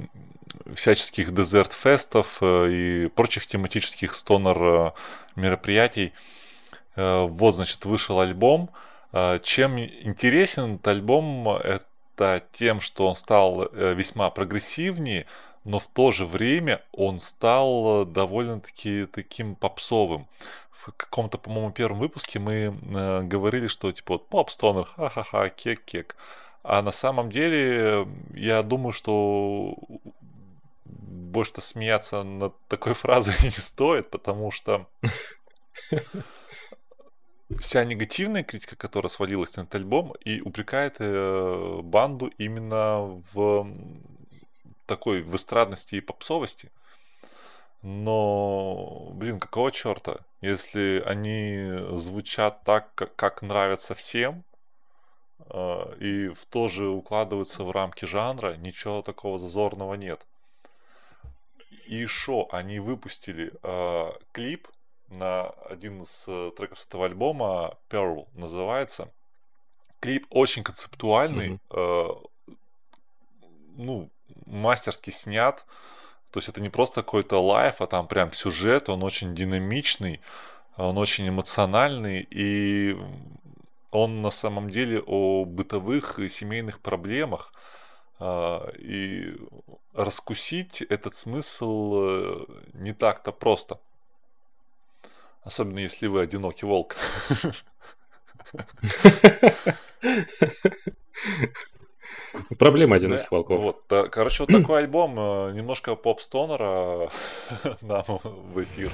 [0.74, 4.94] всяческих дезерт-фестов и прочих тематических стонер
[5.40, 6.14] мероприятий.
[6.96, 8.70] Э, вот, значит, вышел альбом.
[9.14, 15.26] Э, чем интересен этот альбом, это тем, что он стал э, весьма прогрессивнее,
[15.64, 20.28] но в то же время он стал довольно-таки таким попсовым.
[20.72, 22.74] В каком-то, по-моему, первом выпуске мы
[23.28, 26.16] говорили, что типа вот поп стонер, ха-ха-ха, кек-кек.
[26.64, 29.76] А на самом деле, я думаю, что
[31.30, 34.88] больше-то смеяться над такой фразой не стоит, потому что
[37.60, 43.68] вся негативная критика, которая свалилась на этот альбом, и упрекает э, банду именно в
[44.86, 46.72] такой в эстрадности и попсовости.
[47.82, 50.18] Но, блин, какого черта?
[50.42, 54.44] Если они звучат так, как, как нравится всем,
[55.40, 60.26] э, и в то же укладываются в рамки жанра, ничего такого зазорного нет.
[61.86, 64.68] И шо, они выпустили э, клип
[65.08, 69.12] на один из э, треков с этого альбома, Pearl называется.
[70.00, 72.24] Клип очень концептуальный, mm-hmm.
[72.48, 72.56] э,
[73.76, 74.10] ну,
[74.46, 75.66] мастерски снят.
[76.32, 80.22] То есть это не просто какой-то лайф, а там прям сюжет, он очень динамичный,
[80.78, 82.96] он очень эмоциональный, и
[83.92, 87.52] он на самом деле о бытовых и семейных проблемах.
[88.20, 89.36] А, и
[90.00, 93.80] раскусить этот смысл э, не так-то просто.
[95.44, 96.96] Особенно если вы одинокий волк.
[102.58, 103.62] Проблема одиноких волков.
[103.62, 107.12] Вот, короче, вот такой альбом, э, немножко поп-стонера
[107.82, 108.92] нам в эфир.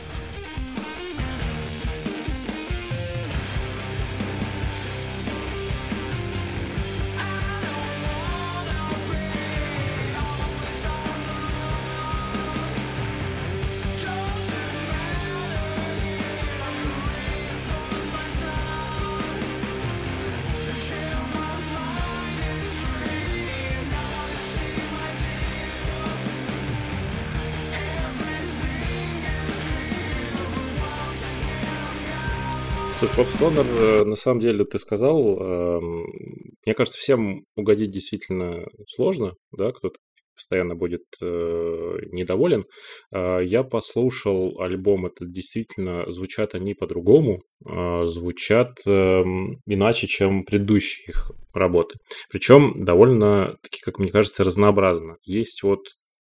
[33.06, 36.08] Слушай, Поп Стонер, э, на самом деле, ты сказал, эм,
[36.66, 39.98] мне кажется, всем угодить действительно сложно, да, кто-то
[40.34, 42.66] постоянно будет э, недоволен.
[43.14, 49.24] Э, я послушал альбом, это действительно звучат они по-другому, э, звучат э,
[49.68, 52.00] иначе, чем предыдущие их работы.
[52.30, 55.18] Причем довольно, таки, как мне кажется, разнообразно.
[55.26, 55.82] Есть вот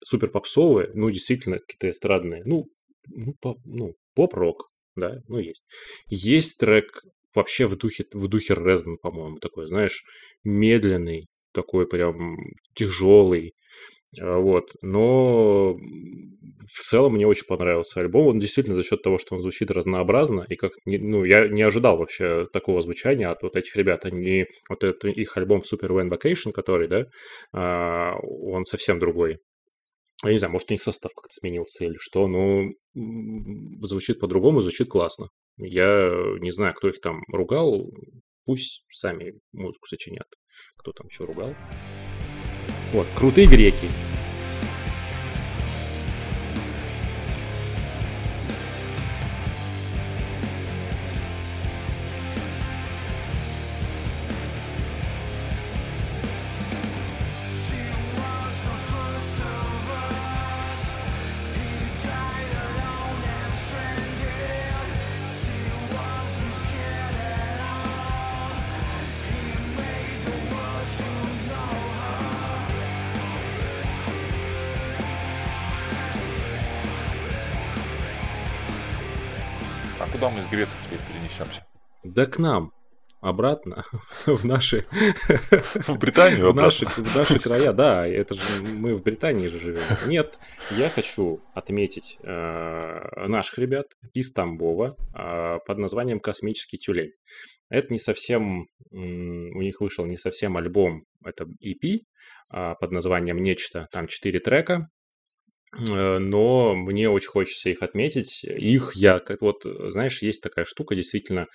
[0.03, 2.65] супер попсовые, ну, действительно, какие-то эстрадные, ну,
[3.08, 5.65] ну, поп, ну поп-рок, да, ну есть.
[6.08, 7.02] Есть трек
[7.36, 10.04] вообще в духе, в духе Резнан, по-моему, такой, знаешь,
[10.43, 12.38] медленный, такой прям
[12.75, 13.54] тяжелый,
[14.19, 19.36] а, вот, но в целом мне очень понравился альбом, он действительно за счет того, что
[19.36, 23.75] он звучит разнообразно, и как, ну, я не ожидал вообще такого звучания от вот этих
[23.75, 27.06] ребят, они, вот это их альбом Super Van Vacation, который, да,
[27.54, 29.38] а, он совсем другой,
[30.23, 32.69] я не знаю, может, у них состав как-то сменился или что, но
[33.88, 35.29] звучит по-другому, звучит классно.
[35.58, 37.89] Я не знаю, кто их там ругал,
[38.45, 40.27] пусть сами музыку сочинят.
[40.77, 41.53] Кто там что ругал.
[42.91, 43.88] Вот, крутые греки.
[80.12, 81.65] Куда мы из Греции теперь перенесемся?
[82.04, 82.74] Да к нам.
[83.22, 83.84] Обратно
[84.26, 84.86] в наши...
[85.88, 89.82] В Британию в наши, в наши края, да, это же мы в Британии же живем.
[90.08, 90.39] Нет,
[90.72, 97.12] я хочу отметить э, наших ребят из Тамбова э, под названием «Космический тюлень».
[97.70, 101.99] Это не совсем, у них вышел не совсем альбом, это EP
[102.53, 104.88] э, под названием «Нечто», там четыре трека,
[105.78, 108.43] но мне очень хочется их отметить.
[108.43, 111.47] Их я, вот, знаешь, есть такая штука, действительно,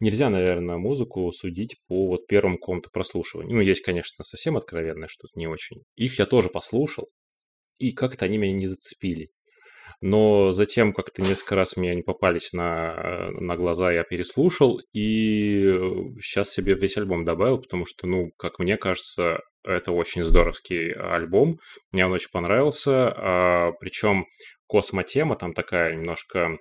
[0.00, 3.56] нельзя, наверное, музыку судить по вот первому какому-то прослушиванию.
[3.56, 5.82] Ну, есть, конечно, совсем откровенное что-то не очень.
[5.96, 7.08] Их я тоже послушал,
[7.78, 9.28] и как-то они меня не зацепили.
[10.00, 15.62] Но затем как-то несколько раз мне они попались на, на глаза, я переслушал, и
[16.20, 21.58] сейчас себе весь альбом добавил, потому что, ну, как мне кажется, это очень здоровский альбом.
[21.92, 23.12] Мне он очень понравился.
[23.14, 24.26] А, причем
[24.68, 26.56] космотема там такая немножко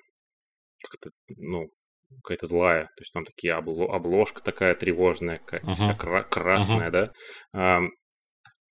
[0.83, 1.69] как-то, ну,
[2.23, 2.85] какая-то злая.
[2.85, 5.75] То есть там такие обло- обложка такая тревожная, какая-то uh-huh.
[5.75, 7.11] вся кра- красная, uh-huh.
[7.53, 7.87] да.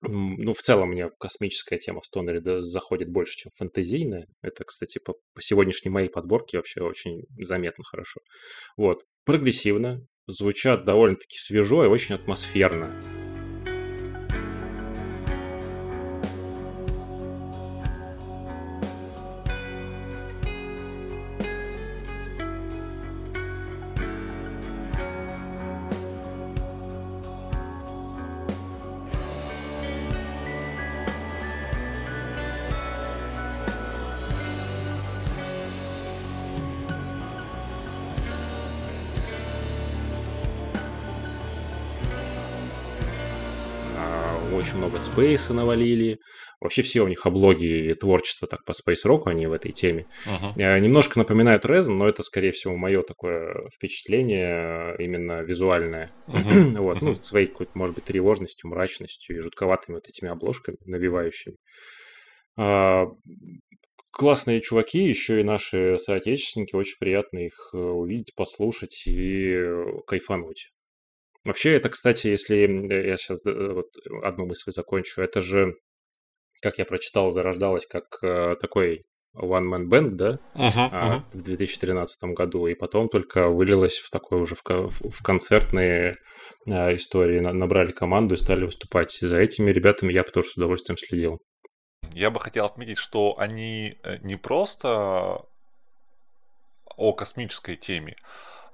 [0.03, 4.26] Ну, в целом мне космическая тема в Стонере да, заходит больше, чем фэнтезийная.
[4.43, 8.20] Это, кстати, по, по сегодняшней моей подборке вообще очень заметно хорошо.
[8.76, 9.03] Вот.
[9.24, 13.26] Прогрессивно, звучат довольно-таки свежо и очень атмосферно.
[44.57, 46.19] Очень много спейса навалили.
[46.61, 50.07] Вообще все у них облоги и творчество так по Rock, они в этой теме.
[50.27, 50.81] Uh-huh.
[50.81, 56.11] Немножко напоминают Resin, но это, скорее всего, мое такое впечатление именно визуальное.
[56.29, 56.79] Uh-huh.
[56.79, 61.57] вот, ну, своей какой-то, может быть, тревожностью, мрачностью и жутковатыми вот этими обложками, навивающими.
[62.59, 63.07] А,
[64.17, 69.59] классные чуваки, еще и наши соотечественники, очень приятно их э, увидеть, послушать и
[70.07, 70.71] кайфануть.
[71.47, 72.57] Вообще, это, кстати, если
[73.09, 73.87] я сейчас э, вот
[74.25, 75.75] одну мысль закончу, это же,
[76.61, 79.05] как я прочитал, зарождалось как э, такой
[79.37, 81.21] one-man band, да, uh-huh, uh-huh.
[81.33, 86.17] в 2013 году, и потом только вылилось в такой уже в, в концертные
[86.67, 89.17] истории, набрали команду и стали выступать.
[89.23, 91.39] И за этими ребятами я бы тоже с удовольствием следил.
[92.13, 95.43] Я бы хотел отметить, что они э, не просто
[96.97, 98.17] о космической теме,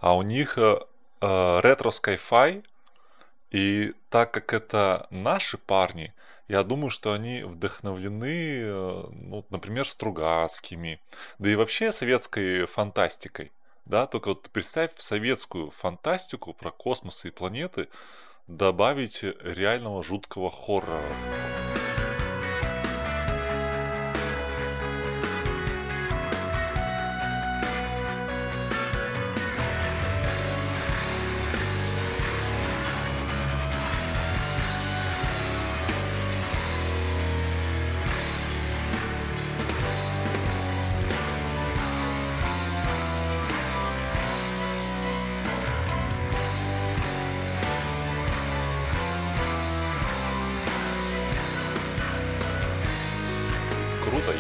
[0.01, 0.79] а у них Э,
[1.23, 2.65] ретро Sci-Fi.
[3.51, 6.13] И так как это наши парни,
[6.49, 11.01] я думаю, что они вдохновлены, э, ну, например, Стругацкими,
[11.39, 13.53] да и вообще советской фантастикой.
[13.85, 17.89] Да, только вот представь в советскую фантастику про космос и планеты
[18.47, 21.52] добавить реального жуткого хоррора.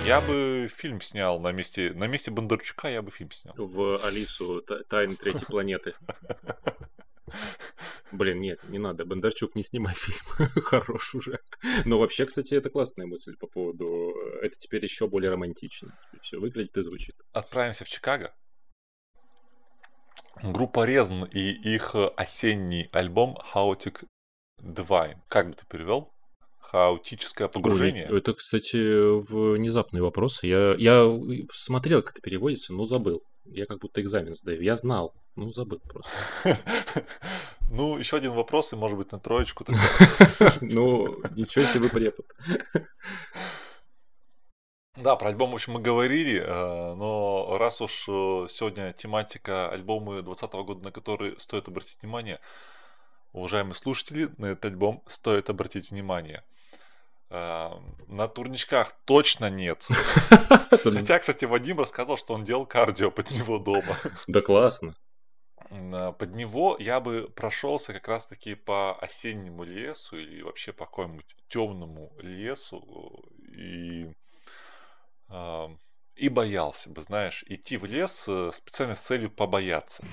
[0.04, 3.54] Я бы фильм снял на месте, на месте Бондарчука, я бы фильм снял.
[3.56, 5.94] В Алису Тайны Третьей планеты.
[8.12, 9.06] Блин, нет, не надо.
[9.06, 10.50] Бондарчук, не снимай фильм.
[10.64, 11.40] Хорош уже.
[11.86, 14.14] Но вообще, кстати, это классная мысль по поводу...
[14.42, 15.98] Это теперь еще более романтично.
[16.20, 17.16] Все выглядит и звучит.
[17.32, 18.34] Отправимся в Чикаго.
[20.42, 24.04] Группа Резн и их осенний альбом Chaotic
[24.60, 25.16] Divine.
[25.28, 26.11] Как бы ты перевел?
[26.72, 28.08] Хаотическое погружение.
[28.10, 30.42] Ой, это, кстати, внезапный вопрос.
[30.42, 31.06] Я, я
[31.52, 33.22] смотрел, как это переводится, но забыл.
[33.44, 34.62] Я как будто экзамен сдаю.
[34.62, 36.10] Я знал, ну забыл просто.
[37.74, 39.64] Ну, еще один вопрос, и может быть на троечку.
[40.60, 42.26] Ну, ничего себе препод.
[44.94, 50.22] Да, про альбом, в общем, мы говорили, э, но раз уж э, сегодня тематика альбомы
[50.22, 52.40] 2020 года, на которые стоит обратить внимание,
[53.32, 56.44] уважаемые слушатели, на этот альбом стоит обратить внимание.
[57.32, 59.88] На турничках точно нет.
[60.70, 63.96] Хотя, кстати, Вадим рассказал, что он делал кардио под него дома.
[64.26, 64.94] Да классно.
[65.70, 72.12] Под него я бы прошелся как раз-таки по осеннему лесу или вообще по какому-нибудь темному
[72.18, 73.24] лесу
[73.56, 74.12] и,
[76.14, 80.04] и боялся бы, знаешь, идти в лес э, специально с целью побояться.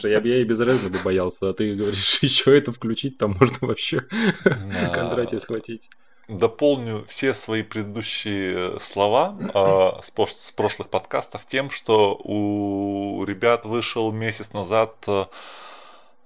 [0.00, 3.18] Слушай, я бы я и без Резна бы боялся, а ты говоришь, еще это включить,
[3.18, 4.02] там можно вообще
[4.92, 5.90] Кондратия схватить.
[6.28, 14.12] Дополню все свои предыдущие э, слова э, с, прошлых подкастов тем, что у ребят вышел
[14.12, 15.24] месяц назад э,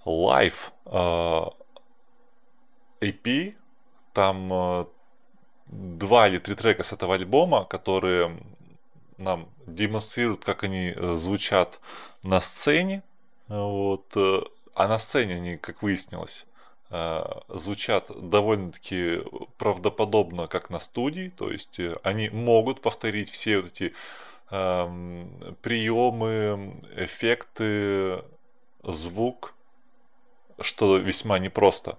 [0.04, 1.40] live э,
[3.00, 3.54] EP,
[4.12, 4.84] там э,
[5.66, 8.36] два или три трека с этого альбома, которые
[9.18, 11.80] нам демонстрируют, как они э, звучат
[12.22, 13.02] на сцене.
[13.52, 14.16] Вот.
[14.16, 14.42] Э,
[14.74, 16.46] а на сцене они, как выяснилось,
[16.90, 19.20] э, звучат довольно-таки
[19.58, 21.28] правдоподобно, как на студии.
[21.36, 23.92] То есть они могут повторить все вот эти
[24.50, 28.22] эм, приемы, эффекты,
[28.82, 29.54] звук,
[30.60, 31.98] что весьма непросто.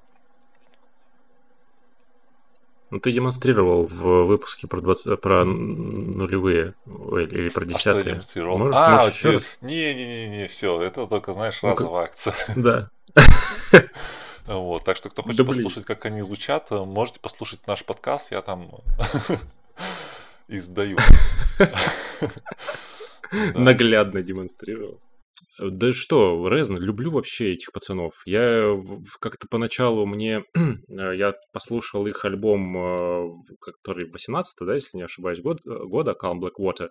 [2.93, 7.73] Ну, ты демонстрировал в выпуске про, 20, про нулевые или про десятые.
[7.73, 8.57] А что я демонстрировал?
[8.59, 9.43] Можешь, а, можешь еще раз?
[9.61, 12.35] Не-не-не, все, это только, знаешь, ну, разовая акция.
[12.55, 12.91] Да.
[14.45, 18.43] Вот, так что, кто хочет да, послушать, как они звучат, можете послушать наш подкаст, я
[18.43, 18.69] там
[20.47, 20.97] издаю.
[23.31, 24.99] Наглядно демонстрировал.
[25.59, 28.13] Да что, Резн, люблю вообще этих пацанов.
[28.25, 28.75] Я
[29.19, 30.43] как-то поначалу мне...
[30.89, 33.29] Э, я послушал их альбом, э,
[33.59, 36.89] который 18 да, если не ошибаюсь, год, э, года, Calm Black Water.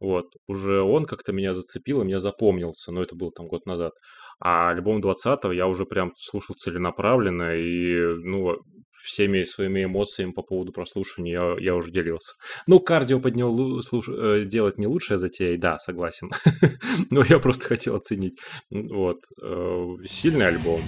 [0.00, 3.92] Вот, уже он как-то меня зацепил и мне запомнился, но это был там год назад.
[4.40, 8.56] А альбом 20-го я уже прям слушал целенаправленно, и, ну,
[8.92, 12.34] всеми своими эмоциями по поводу прослушивания я, я уже делился.
[12.66, 14.08] Ну, кардио поднял слуш...
[14.08, 16.30] Э, делать не лучшая затея, да, согласен.
[17.10, 18.38] Но я просто хотел оценить.
[18.70, 19.24] Вот.
[19.42, 20.82] Э, сильный альбом.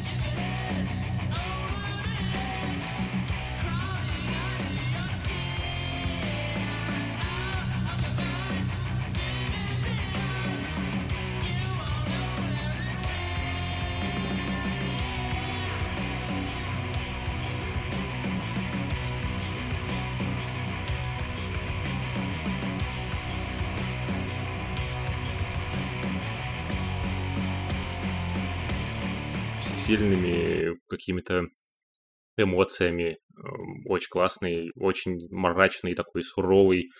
[31.02, 31.46] Какими-то
[32.36, 33.18] эмоциями.
[33.36, 36.90] Эм, очень классный, очень мрачный, такой суровый.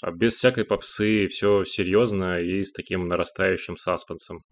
[0.00, 4.42] А без всякой попсы, все серьезно и с таким нарастающим саспенсом.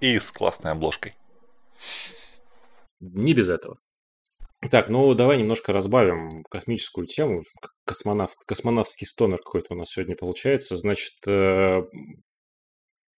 [0.00, 1.14] И с классной обложкой.
[3.00, 3.78] Не без этого.
[4.70, 7.42] Так, ну давай немножко разбавим космическую тему.
[7.84, 10.76] Космонавт, космонавтский стонер какой-то у нас сегодня получается.
[10.76, 11.82] Значит, э,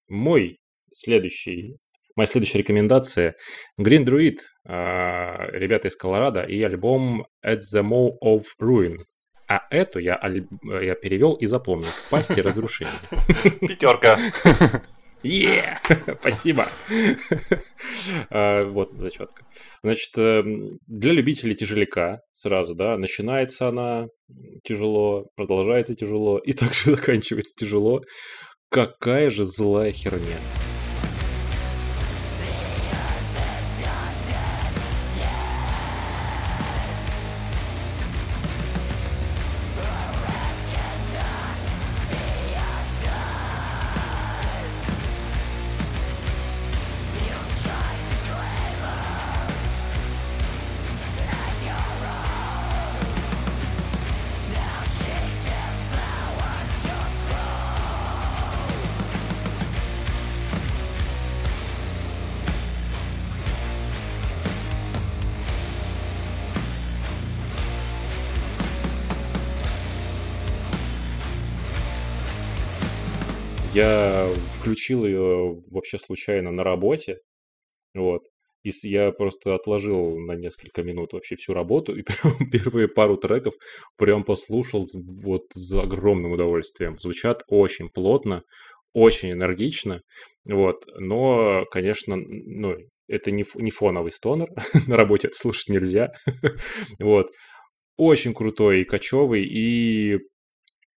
[0.09, 0.59] мой
[0.93, 1.79] следующий
[2.21, 3.35] Моя следующая рекомендация
[3.81, 8.99] Green Druid, а, ребята из Колорадо, и альбом At the Maw of Ruin.
[9.49, 10.21] А эту я,
[10.63, 11.89] я перевел и запомнил.
[11.89, 12.93] В пасти разрушения.
[13.63, 14.19] Пятерка.
[15.23, 15.79] Yeah!
[16.21, 16.69] Спасибо.
[18.29, 19.47] А, вот, зачетка.
[19.83, 24.09] Значит, эм, для любителей тяжеляка сразу, да, начинается она
[24.63, 28.03] тяжело, продолжается тяжело и также заканчивается тяжело.
[28.69, 30.37] Какая же злая херня.
[73.73, 77.19] Я включил ее вообще случайно на работе,
[77.95, 78.23] вот.
[78.65, 83.55] И я просто отложил на несколько минут вообще всю работу и прям первые пару треков
[83.97, 84.87] прям послушал
[85.23, 86.99] вот с огромным удовольствием.
[86.99, 88.43] Звучат очень плотно,
[88.93, 90.03] очень энергично,
[90.45, 90.85] вот.
[90.99, 92.75] Но, конечно, ну,
[93.07, 94.49] это не, не фоновый стонер,
[94.89, 96.13] на работе это слушать нельзя,
[96.99, 97.29] вот.
[97.97, 100.19] Очень крутой и кочевый, и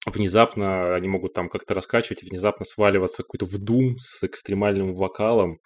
[0.07, 5.59] внезапно они могут там как-то раскачивать, внезапно сваливаться какой-то в дум с экстремальным вокалом.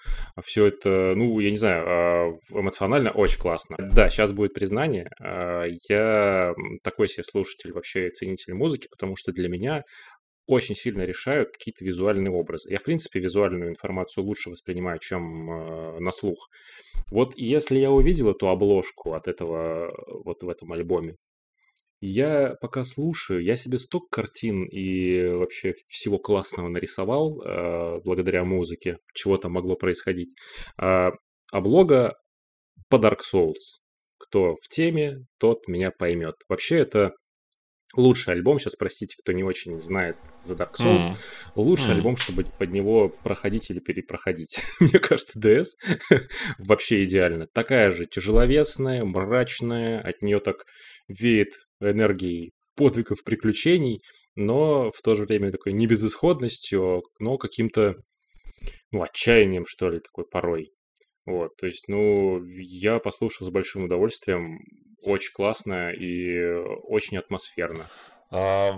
[0.45, 3.77] Все это, ну, я не знаю, а, эмоционально очень классно.
[3.79, 5.09] Да, сейчас будет признание.
[5.23, 9.83] А, я такой себе слушатель, вообще ценитель музыки, потому что для меня
[10.47, 12.71] очень сильно решают какие-то визуальные образы.
[12.71, 16.49] Я, в принципе, визуальную информацию лучше воспринимаю, чем э, на слух.
[17.11, 19.93] Вот если я увидел эту обложку от этого
[20.25, 21.17] вот в этом альбоме,
[22.01, 28.99] я пока слушаю, я себе столько картин и вообще всего классного нарисовал э, благодаря музыке,
[29.15, 30.31] чего там могло происходить.
[30.79, 31.13] А,
[31.51, 32.15] облога
[32.89, 33.81] по Dark Souls.
[34.19, 36.37] Кто в теме, тот меня поймет.
[36.49, 37.13] Вообще это
[37.95, 41.17] лучший альбом, сейчас простите, кто не очень знает The Dark Souls, mm-hmm.
[41.55, 41.93] лучший mm-hmm.
[41.93, 44.61] альбом, чтобы под него проходить или перепроходить.
[44.81, 45.67] Мне кажется, DS
[46.59, 47.47] вообще идеально.
[47.47, 50.65] Такая же тяжеловесная, мрачная, от нее так
[51.09, 54.01] веет энергией подвигов, приключений,
[54.35, 57.97] но в то же время такой не безысходностью, но каким-то
[58.93, 60.71] ну, отчаянием, что ли, такой порой.
[61.25, 64.61] Вот, то есть, ну, я послушал с большим удовольствием
[65.03, 66.55] очень классно и
[66.85, 67.87] очень атмосферно.
[68.31, 68.73] А,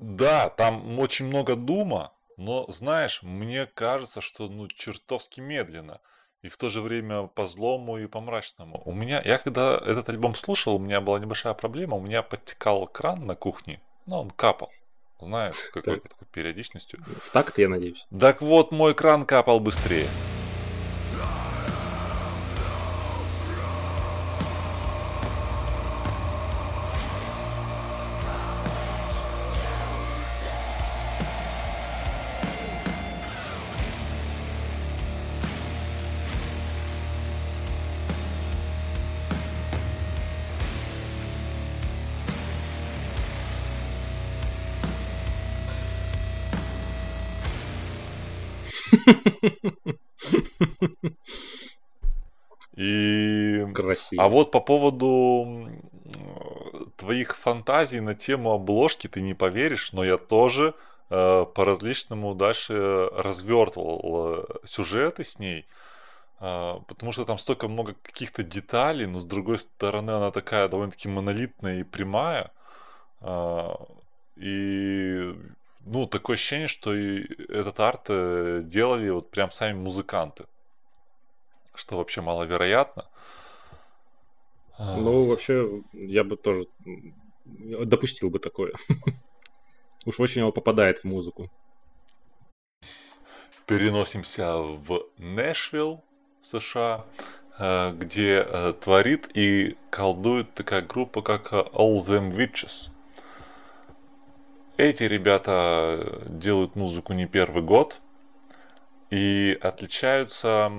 [0.00, 6.00] да, там очень много дума, но, знаешь, мне кажется, что ну чертовски медленно.
[6.42, 8.80] И в то же время по злому и по мрачному.
[8.86, 11.96] У меня, я когда этот альбом слушал, у меня была небольшая проблема.
[11.96, 14.70] У меня подтекал кран на кухне, но он капал.
[15.20, 16.98] Знаешь, с какой-то такой периодичностью.
[17.20, 18.06] В такт, я надеюсь.
[18.18, 20.08] Так вот, мой кран капал быстрее.
[52.80, 53.66] И...
[53.74, 54.24] Красиво.
[54.24, 55.68] А вот по поводу
[56.96, 60.74] твоих фантазий на тему обложки ты не поверишь, но я тоже
[61.10, 65.66] э, по-различному дальше развертывал э, сюжеты с ней,
[66.40, 71.08] э, потому что там столько много каких-то деталей, но с другой стороны она такая довольно-таки
[71.08, 72.50] монолитная и прямая.
[73.20, 73.74] Э,
[74.36, 75.34] и
[75.84, 78.06] ну, такое ощущение, что и этот арт
[78.68, 80.44] делали вот прям сами музыканты.
[81.80, 83.08] Что вообще маловероятно.
[84.76, 86.66] А, ну, вообще, я бы тоже
[87.46, 88.74] допустил бы такое.
[90.04, 91.50] Уж очень его попадает в музыку.
[93.64, 96.04] Переносимся в Нэшвилл,
[96.42, 97.06] США,
[97.58, 102.90] э, где э, творит и колдует такая группа, как All Them Witches.
[104.76, 108.02] Эти ребята делают музыку не первый год
[109.08, 110.70] и отличаются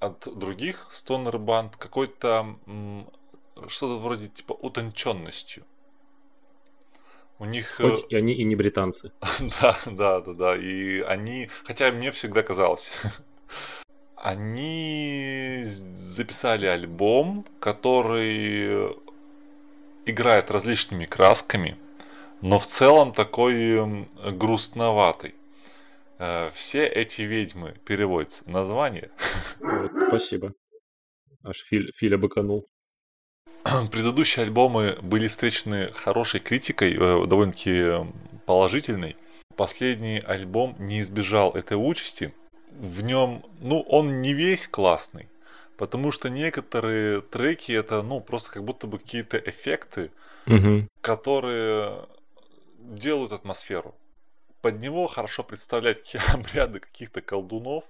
[0.00, 2.56] от других стонер банд какой-то
[3.68, 5.64] что-то вроде типа утонченностью.
[7.38, 7.80] У них...
[7.80, 9.12] Э, Хоть и они и не британцы.
[9.60, 10.56] да, да, да, да.
[10.56, 11.48] И они...
[11.64, 12.90] Хотя мне всегда казалось.
[14.16, 18.94] они записали альбом, который
[20.04, 21.78] играет различными красками
[22.40, 25.34] но в целом такой грустноватый.
[26.20, 28.48] Э, все эти ведьмы переводятся.
[28.48, 29.10] Название.
[29.58, 30.52] Вот, спасибо.
[31.42, 32.68] Аж Филь, Филя быканул.
[33.90, 38.06] Предыдущие альбомы были встречены хорошей критикой, э, довольно-таки
[38.44, 39.16] положительной.
[39.56, 42.34] Последний альбом не избежал этой участи.
[42.70, 45.28] В нем, ну, он не весь классный,
[45.78, 50.10] потому что некоторые треки это, ну, просто как будто бы какие-то эффекты,
[50.46, 50.86] угу.
[51.00, 52.06] которые
[52.78, 53.94] делают атмосферу.
[54.60, 57.84] Под него хорошо представлять обряды каких-то колдунов,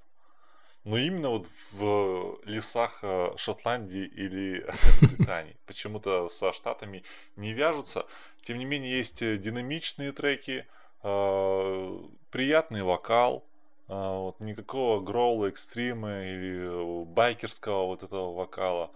[0.85, 4.65] но именно вот в лесах э, Шотландии или
[5.01, 5.57] Британии.
[5.67, 7.03] Почему-то со штатами
[7.37, 8.07] не вяжутся.
[8.43, 10.67] Тем не менее, есть э, динамичные треки,
[11.03, 11.99] э,
[12.31, 13.45] приятный вокал,
[13.89, 18.93] вот, никакого гроула, экстрима или байкерского вот этого вокала.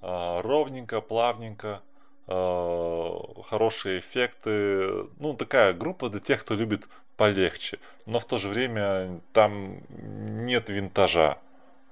[0.00, 1.82] Ровненько, плавненько.
[2.28, 3.18] Э,
[3.48, 5.08] хорошие эффекты.
[5.18, 7.78] Ну, такая группа для тех, кто любит полегче.
[8.06, 11.38] Но в то же время там нет винтажа.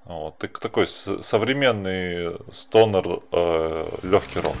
[0.05, 4.55] Вот, такой современный стонер э, легкий рок.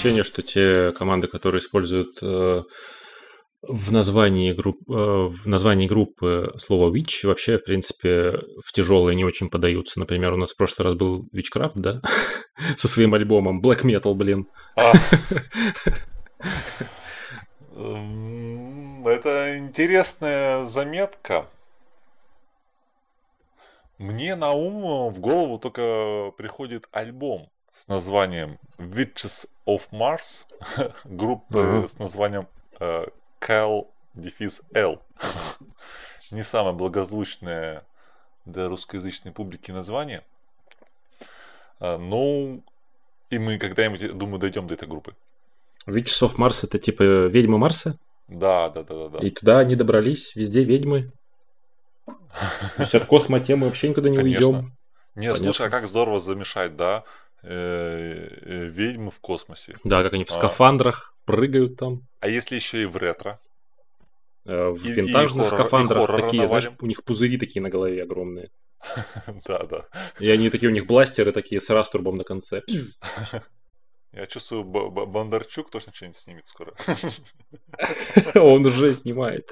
[0.00, 2.62] Ощущение, что те команды, которые используют э,
[3.62, 9.24] в названии, групп, э, в названии группы слово Witch вообще, в принципе, в тяжелые не
[9.24, 10.00] очень подаются.
[10.00, 12.00] Например, у нас в прошлый раз был Witchcraft, да?
[12.76, 14.46] Со своим альбомом Black Metal, блин.
[14.76, 14.92] А.
[17.76, 21.46] Эм, Это интересная заметка.
[23.98, 30.46] Мне на ум в голову только приходит альбом с названием Witches of Mars,
[31.04, 31.88] группы uh-huh.
[31.88, 32.48] с названием
[32.78, 33.06] э,
[33.40, 35.02] Cal Дефис L.
[36.30, 37.84] Не самое благозвучное
[38.44, 40.24] для русскоязычной публики название.
[41.78, 42.62] А, ну,
[43.30, 45.14] и мы когда-нибудь, думаю, дойдем до этой группы.
[45.86, 47.98] Witches of Mars это типа ведьмы Марса?
[48.28, 49.26] Да, да, да, да, да.
[49.26, 51.10] И туда они добрались, везде ведьмы.
[52.06, 52.14] То
[52.82, 54.46] есть от космотемы вообще никуда не Конечно.
[54.46, 54.76] уйдем.
[55.16, 57.04] Не, слушай, а как здорово замешать, да?
[57.42, 59.76] Э, э, ведьмы в космосе.
[59.84, 60.32] Да, как они в а.
[60.32, 62.06] скафандрах прыгают там.
[62.20, 63.40] А если еще и в ретро?
[64.44, 68.50] Э, в винтажных скафандрах такие, знаешь, у них пузыри такие на голове огромные.
[69.46, 69.86] Да, да.
[70.18, 72.62] И они такие, у них бластеры такие с раструбом на конце.
[74.12, 76.74] Я чувствую, Бондарчук точно что-нибудь снимет скоро.
[78.34, 79.48] Он уже снимает.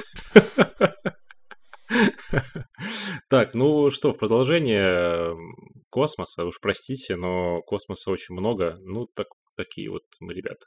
[3.28, 5.36] Так, ну что, в продолжение
[5.91, 8.78] космоса, уж простите, но космоса очень много.
[8.80, 10.66] Ну, так, такие вот мы ребята.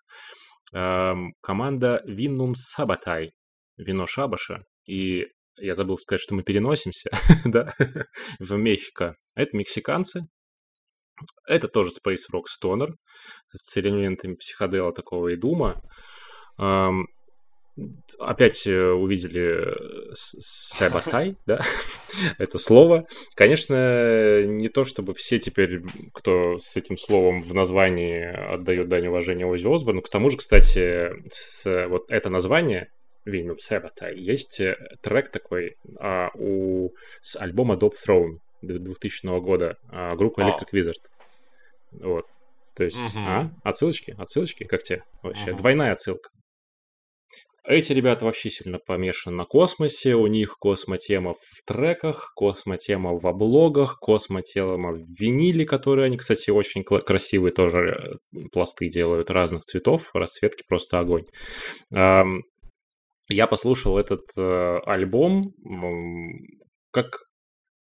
[0.73, 3.33] Эм, команда Виннум Сабатай,
[3.77, 5.25] вино Шабаша, и
[5.57, 7.09] я забыл сказать, что мы переносимся,
[7.45, 7.73] да,
[8.39, 9.15] в Мехико.
[9.35, 10.27] Это мексиканцы,
[11.47, 12.89] это тоже Space Rock Stoner
[13.53, 15.81] с элементами психодела такого и дума.
[16.57, 17.07] Эм,
[18.19, 21.61] опять э, увидели э, Сабатай, да,
[22.37, 23.07] это слово.
[23.35, 25.81] Конечно, не то чтобы все теперь,
[26.13, 30.01] кто с этим словом в названии отдает дань уважения Ози Осборну.
[30.01, 32.89] К тому же, кстати, с, вот это название
[33.25, 36.89] Винум Сабатай есть э, трек такой а, у,
[37.21, 41.01] с альбома Dope Throne 2000 года, а, группа Electric Wizard.
[41.91, 42.25] Вот.
[42.75, 43.27] То есть, uh-huh.
[43.27, 43.51] а?
[43.63, 44.15] Отсылочки?
[44.17, 44.63] Отсылочки?
[44.63, 45.51] Как тебе вообще?
[45.51, 45.57] Uh-huh.
[45.57, 46.29] Двойная отсылка.
[47.63, 53.99] Эти ребята вообще сильно помешаны на космосе, у них космотема в треках, космотема в облогах,
[53.99, 60.63] космотема в виниле, которые они, кстати, очень красивые тоже э, пласты делают разных цветов, расцветки
[60.67, 61.25] просто огонь.
[61.91, 65.53] Я послушал этот э, альбом,
[66.91, 67.19] как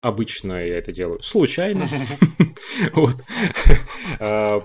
[0.01, 1.87] обычно я это делаю, случайно.
[2.95, 3.17] Вот.
[4.19, 4.63] А,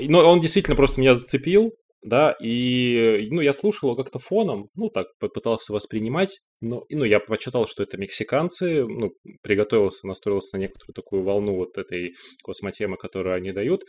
[0.00, 1.72] но он действительно просто меня зацепил
[2.02, 7.20] да, и, ну, я слушал его как-то фоном, ну, так, попытался воспринимать, но, ну, я
[7.20, 13.34] почитал, что это мексиканцы, ну, приготовился, настроился на некоторую такую волну вот этой космотемы, которую
[13.34, 13.82] они дают,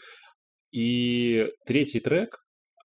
[0.72, 2.38] и третий трек,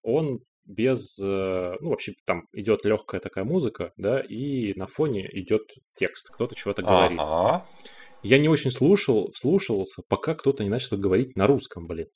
[0.02, 5.62] он без, э, ну, вообще там идет легкая такая музыка, да, и на фоне идет
[5.96, 7.18] текст, кто-то чего-то говорит.
[7.20, 7.66] Ага.
[8.22, 12.08] Я не очень слушал, вслушивался, пока кто-то не начал говорить на русском, блин.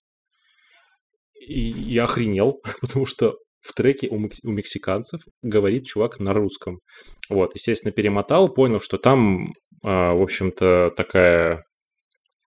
[1.41, 6.81] И я охренел, потому что в треке у, у мексиканцев говорит чувак на русском.
[7.29, 11.65] Вот, естественно, перемотал, понял, что там, а, в общем-то, такая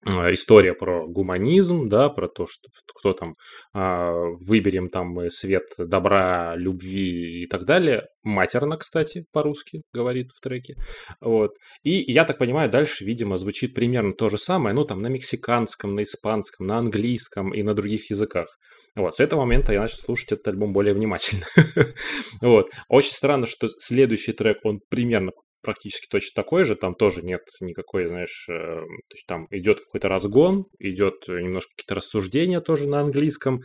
[0.06, 3.36] а, история про гуманизм, да, про то, что кто там
[3.74, 8.08] а, выберем там свет добра, любви и так далее.
[8.24, 10.76] Матерно, кстати, по-русски говорит в треке.
[11.22, 11.52] Вот.
[11.84, 15.96] И я так понимаю, дальше, видимо, звучит примерно то же самое, ну, там на мексиканском,
[15.96, 18.58] на испанском, на английском и на других языках.
[18.96, 21.46] Вот, с этого момента я начал слушать этот альбом более внимательно.
[22.41, 22.70] вот.
[22.89, 25.32] Очень странно, что следующий трек, он примерно
[25.64, 30.10] практически точно такой же, там тоже нет никакой, знаешь, э, то есть там идет какой-то
[30.10, 33.62] разгон, идет немножко какие-то рассуждения тоже на английском,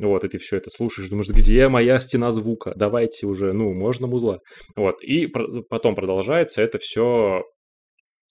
[0.00, 4.06] вот, и ты все это слушаешь, думаешь, где моя стена звука, давайте уже, ну, можно
[4.06, 4.38] музла,
[4.76, 7.42] вот, и потом продолжается это все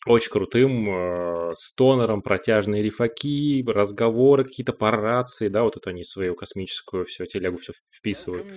[0.06, 6.36] очень крутым э, стонером, протяжные рифаки, разговоры какие-то по рации, да, вот это они свою
[6.36, 8.48] космическую все телегу все вписывают.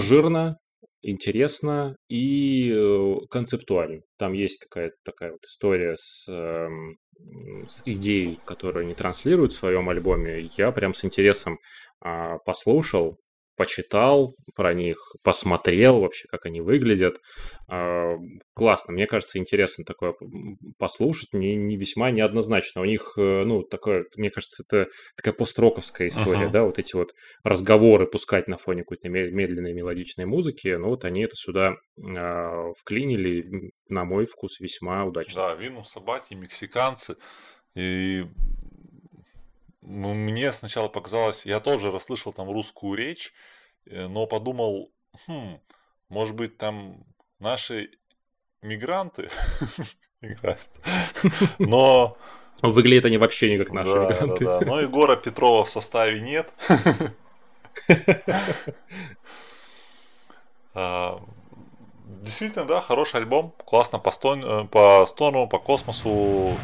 [0.00, 0.58] Жирно,
[1.02, 4.02] интересно и э, концептуально.
[4.18, 6.96] Там есть какая-то такая вот история с, эм,
[7.66, 10.48] с идеей, которую они транслируют в своем альбоме.
[10.56, 11.58] Я прям с интересом
[12.00, 13.18] а, послушал.
[13.56, 17.18] Почитал про них, посмотрел вообще, как они выглядят.
[17.68, 18.16] А,
[18.54, 20.14] классно, мне кажется, интересно такое
[20.78, 22.82] послушать, не, не весьма неоднозначно.
[22.82, 26.50] У них, э, ну, такое, мне кажется, это такая построковская история, uh-huh.
[26.50, 31.22] да, вот эти вот разговоры пускать на фоне какой-то медленной мелодичной музыки, ну, вот они
[31.22, 35.42] это сюда э, вклинили, на мой вкус, весьма удачно.
[35.42, 37.16] Да, Вину, Сабати, мексиканцы,
[37.74, 38.24] и
[39.84, 43.34] мне сначала показалось, я тоже расслышал там русскую речь,
[43.86, 44.90] э, но подумал,
[45.26, 45.60] хм,
[46.08, 47.04] может быть там
[47.38, 47.90] наши
[48.62, 49.28] мигранты
[50.22, 50.68] играют.
[51.58, 52.16] Но...
[52.62, 54.44] Выглядят они вообще не как наши да, мигранты.
[54.44, 54.66] Да, да.
[54.66, 56.52] Но Егора Петрова в составе нет.
[60.76, 61.22] А,
[62.04, 63.54] действительно, да, хороший альбом.
[63.64, 66.58] Классно э, по стону, по космосу.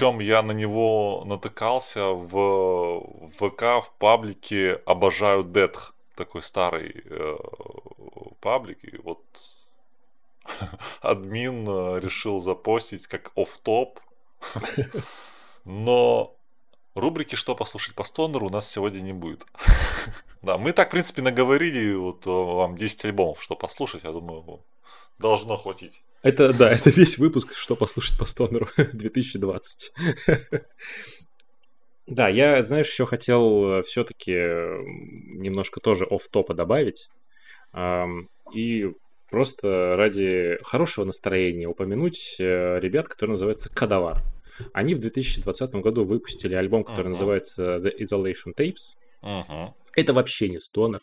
[0.00, 3.04] Причем я на него натыкался в
[3.38, 5.94] ВК, в паблике «Обожаю Детх».
[6.14, 7.36] Такой старый э,
[8.40, 8.82] паблик.
[8.82, 9.22] И вот
[11.02, 14.00] админ э, решил запостить как оф-топ.
[15.66, 16.34] Но
[16.94, 19.44] рубрики «Что послушать по стонеру» у нас сегодня не будет.
[20.42, 24.60] Да, мы так, в принципе, наговорили вот э, вам 10 альбомов, что послушать, я думаю,
[25.20, 26.02] должно хватить.
[26.22, 29.92] Это, да, это весь выпуск, что послушать по стонеру 2020.
[32.06, 37.08] Да, я, знаешь, еще хотел э, все-таки немножко тоже оф топа добавить.
[38.52, 38.90] И
[39.30, 44.24] просто ради хорошего настроения упомянуть э, ребят, которые называются Кадавар.
[44.72, 47.10] Они в 2020 году выпустили альбом, который uh-huh.
[47.10, 48.96] называется The Isolation Tapes.
[49.22, 49.72] Uh-huh.
[49.94, 51.00] Это вообще не стонер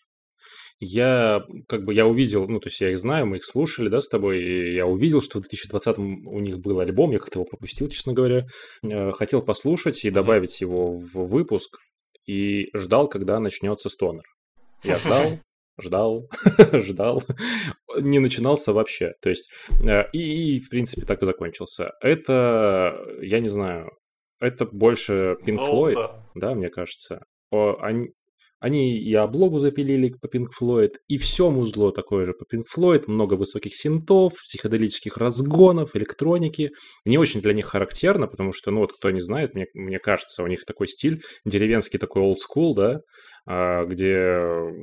[0.80, 4.00] я как бы я увидел, ну, то есть я их знаю, мы их слушали, да,
[4.00, 7.46] с тобой, и я увидел, что в 2020 у них был альбом, я как-то его
[7.46, 8.46] пропустил, честно говоря.
[8.84, 11.78] Э, хотел послушать и добавить его в выпуск,
[12.28, 14.24] и ждал, когда начнется стонер.
[14.84, 15.24] Я ждал,
[15.82, 16.30] ждал,
[16.74, 17.24] ждал,
[18.00, 19.14] не начинался вообще.
[19.22, 21.92] То есть, э, и, и, в принципе, так и закончился.
[22.02, 23.90] Это, я не знаю,
[24.40, 26.26] это больше Pink ну Floyd, да.
[26.36, 27.24] да, мне кажется.
[27.50, 28.10] Они,
[28.60, 33.04] они и облогу запилили по Pink Floyd, и все музло такое же по Pink Floyd,
[33.08, 36.72] много высоких синтов, психоделических разгонов, электроники.
[37.06, 40.44] Не очень для них характерно, потому что, ну вот кто не знает, мне, мне кажется,
[40.44, 43.02] у них такой стиль, деревенский такой old school, да,
[43.48, 44.74] где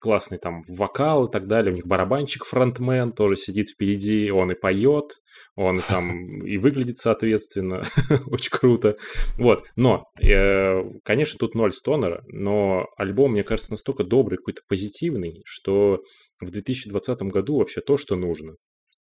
[0.00, 1.72] классный там вокал и так далее.
[1.72, 5.20] У них барабанщик фронтмен тоже сидит впереди, он и поет,
[5.56, 7.82] он там и выглядит соответственно.
[8.26, 8.96] Очень круто.
[9.36, 9.66] Вот.
[9.76, 16.00] Но, э, конечно, тут ноль стонера, но альбом, мне кажется, настолько добрый, какой-то позитивный, что
[16.40, 18.54] в 2020 году вообще то, что нужно.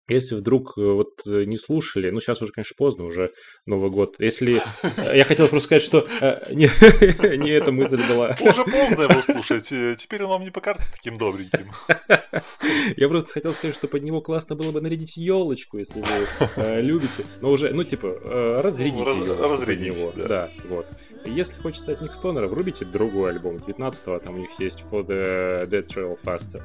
[0.08, 3.32] Если вдруг э, вот э, не слушали, ну сейчас уже, конечно, поздно, уже
[3.66, 4.14] Новый год.
[4.20, 6.06] Если э, я хотел просто сказать, что
[6.50, 6.66] не,
[7.38, 8.36] не эта мысль была.
[8.40, 9.72] Уже поздно его слушать.
[9.98, 11.72] Теперь он вам не покажется таким добреньким.
[12.96, 17.24] Я просто хотел сказать, что под него классно было бы нарядить елочку, если вы любите.
[17.40, 20.12] Но уже, ну типа, разрядите елочку разрядить, под него.
[20.16, 20.28] Да.
[20.28, 20.86] да, вот.
[21.24, 25.68] Если хочется от них стонера, врубите другой альбом 19-го, там у них есть For the
[25.68, 26.62] Dead Trail Faster.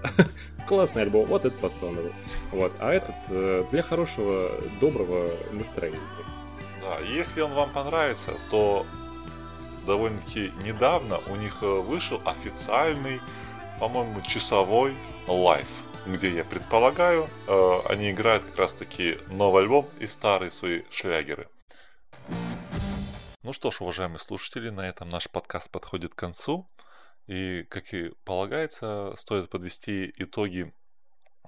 [0.67, 2.11] Классный альбом, вот этот по стонеру.
[2.51, 5.99] Вот, а этот э, для хорошего, доброго настроения.
[6.81, 8.85] Да, если он вам понравится, то
[9.85, 13.21] довольно-таки недавно у них э, вышел официальный,
[13.79, 14.95] по-моему, часовой
[15.27, 15.67] лайф,
[16.05, 21.47] где я предполагаю, э, они играют как раз-таки новый альбом и старые свои шлягеры.
[23.43, 26.67] Ну что ж, уважаемые слушатели, на этом наш подкаст подходит к концу.
[27.27, 30.73] И, как и полагается, стоит подвести итоги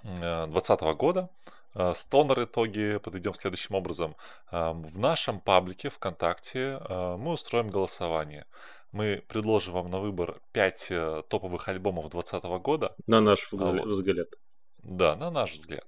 [0.03, 1.29] 2020 э, года.
[1.75, 4.15] Э, стонер итоги подойдем следующим образом.
[4.51, 8.45] Э, в нашем паблике ВКонтакте мы устроим голосование.
[8.91, 12.95] Мы предложим вам на выбор 5 топовых альбомов 2020 года.
[13.07, 14.27] На наш взгляд.
[14.77, 15.87] Да, на наш взгляд.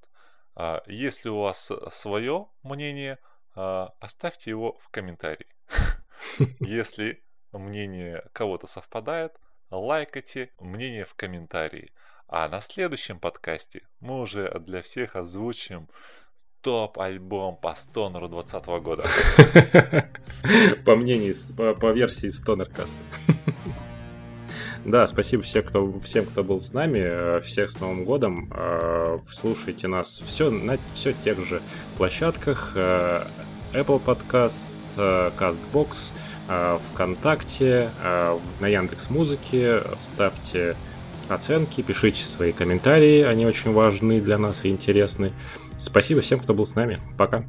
[0.87, 3.19] Если у вас свое мнение,
[3.53, 5.45] оставьте его в комментарии.
[6.59, 9.37] Если мнение кого-то совпадает,
[9.75, 11.91] лайкайте мнение в комментарии.
[12.27, 15.87] А на следующем подкасте мы уже для всех озвучим
[16.61, 19.03] топ-альбом по стонеру 2020 года.
[20.85, 21.35] По мнению,
[21.79, 22.93] по версии Stonercast.
[24.85, 26.99] Да, спасибо всем кто, всем, кто был с нами.
[26.99, 28.53] Э, всех с Новым годом.
[28.55, 31.63] Э, слушайте нас все на все тех же
[31.97, 32.73] площадках.
[32.75, 33.25] Э,
[33.73, 36.13] Apple Podcast, CastBox,
[36.47, 37.89] ВКонтакте,
[38.59, 39.81] на Яндекс Музыке.
[39.99, 40.75] Ставьте
[41.27, 43.21] оценки, пишите свои комментарии.
[43.21, 45.33] Они очень важны для нас и интересны.
[45.79, 46.99] Спасибо всем, кто был с нами.
[47.17, 47.43] Пока.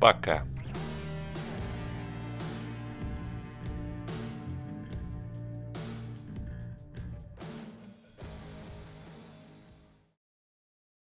[0.00, 0.44] Пока.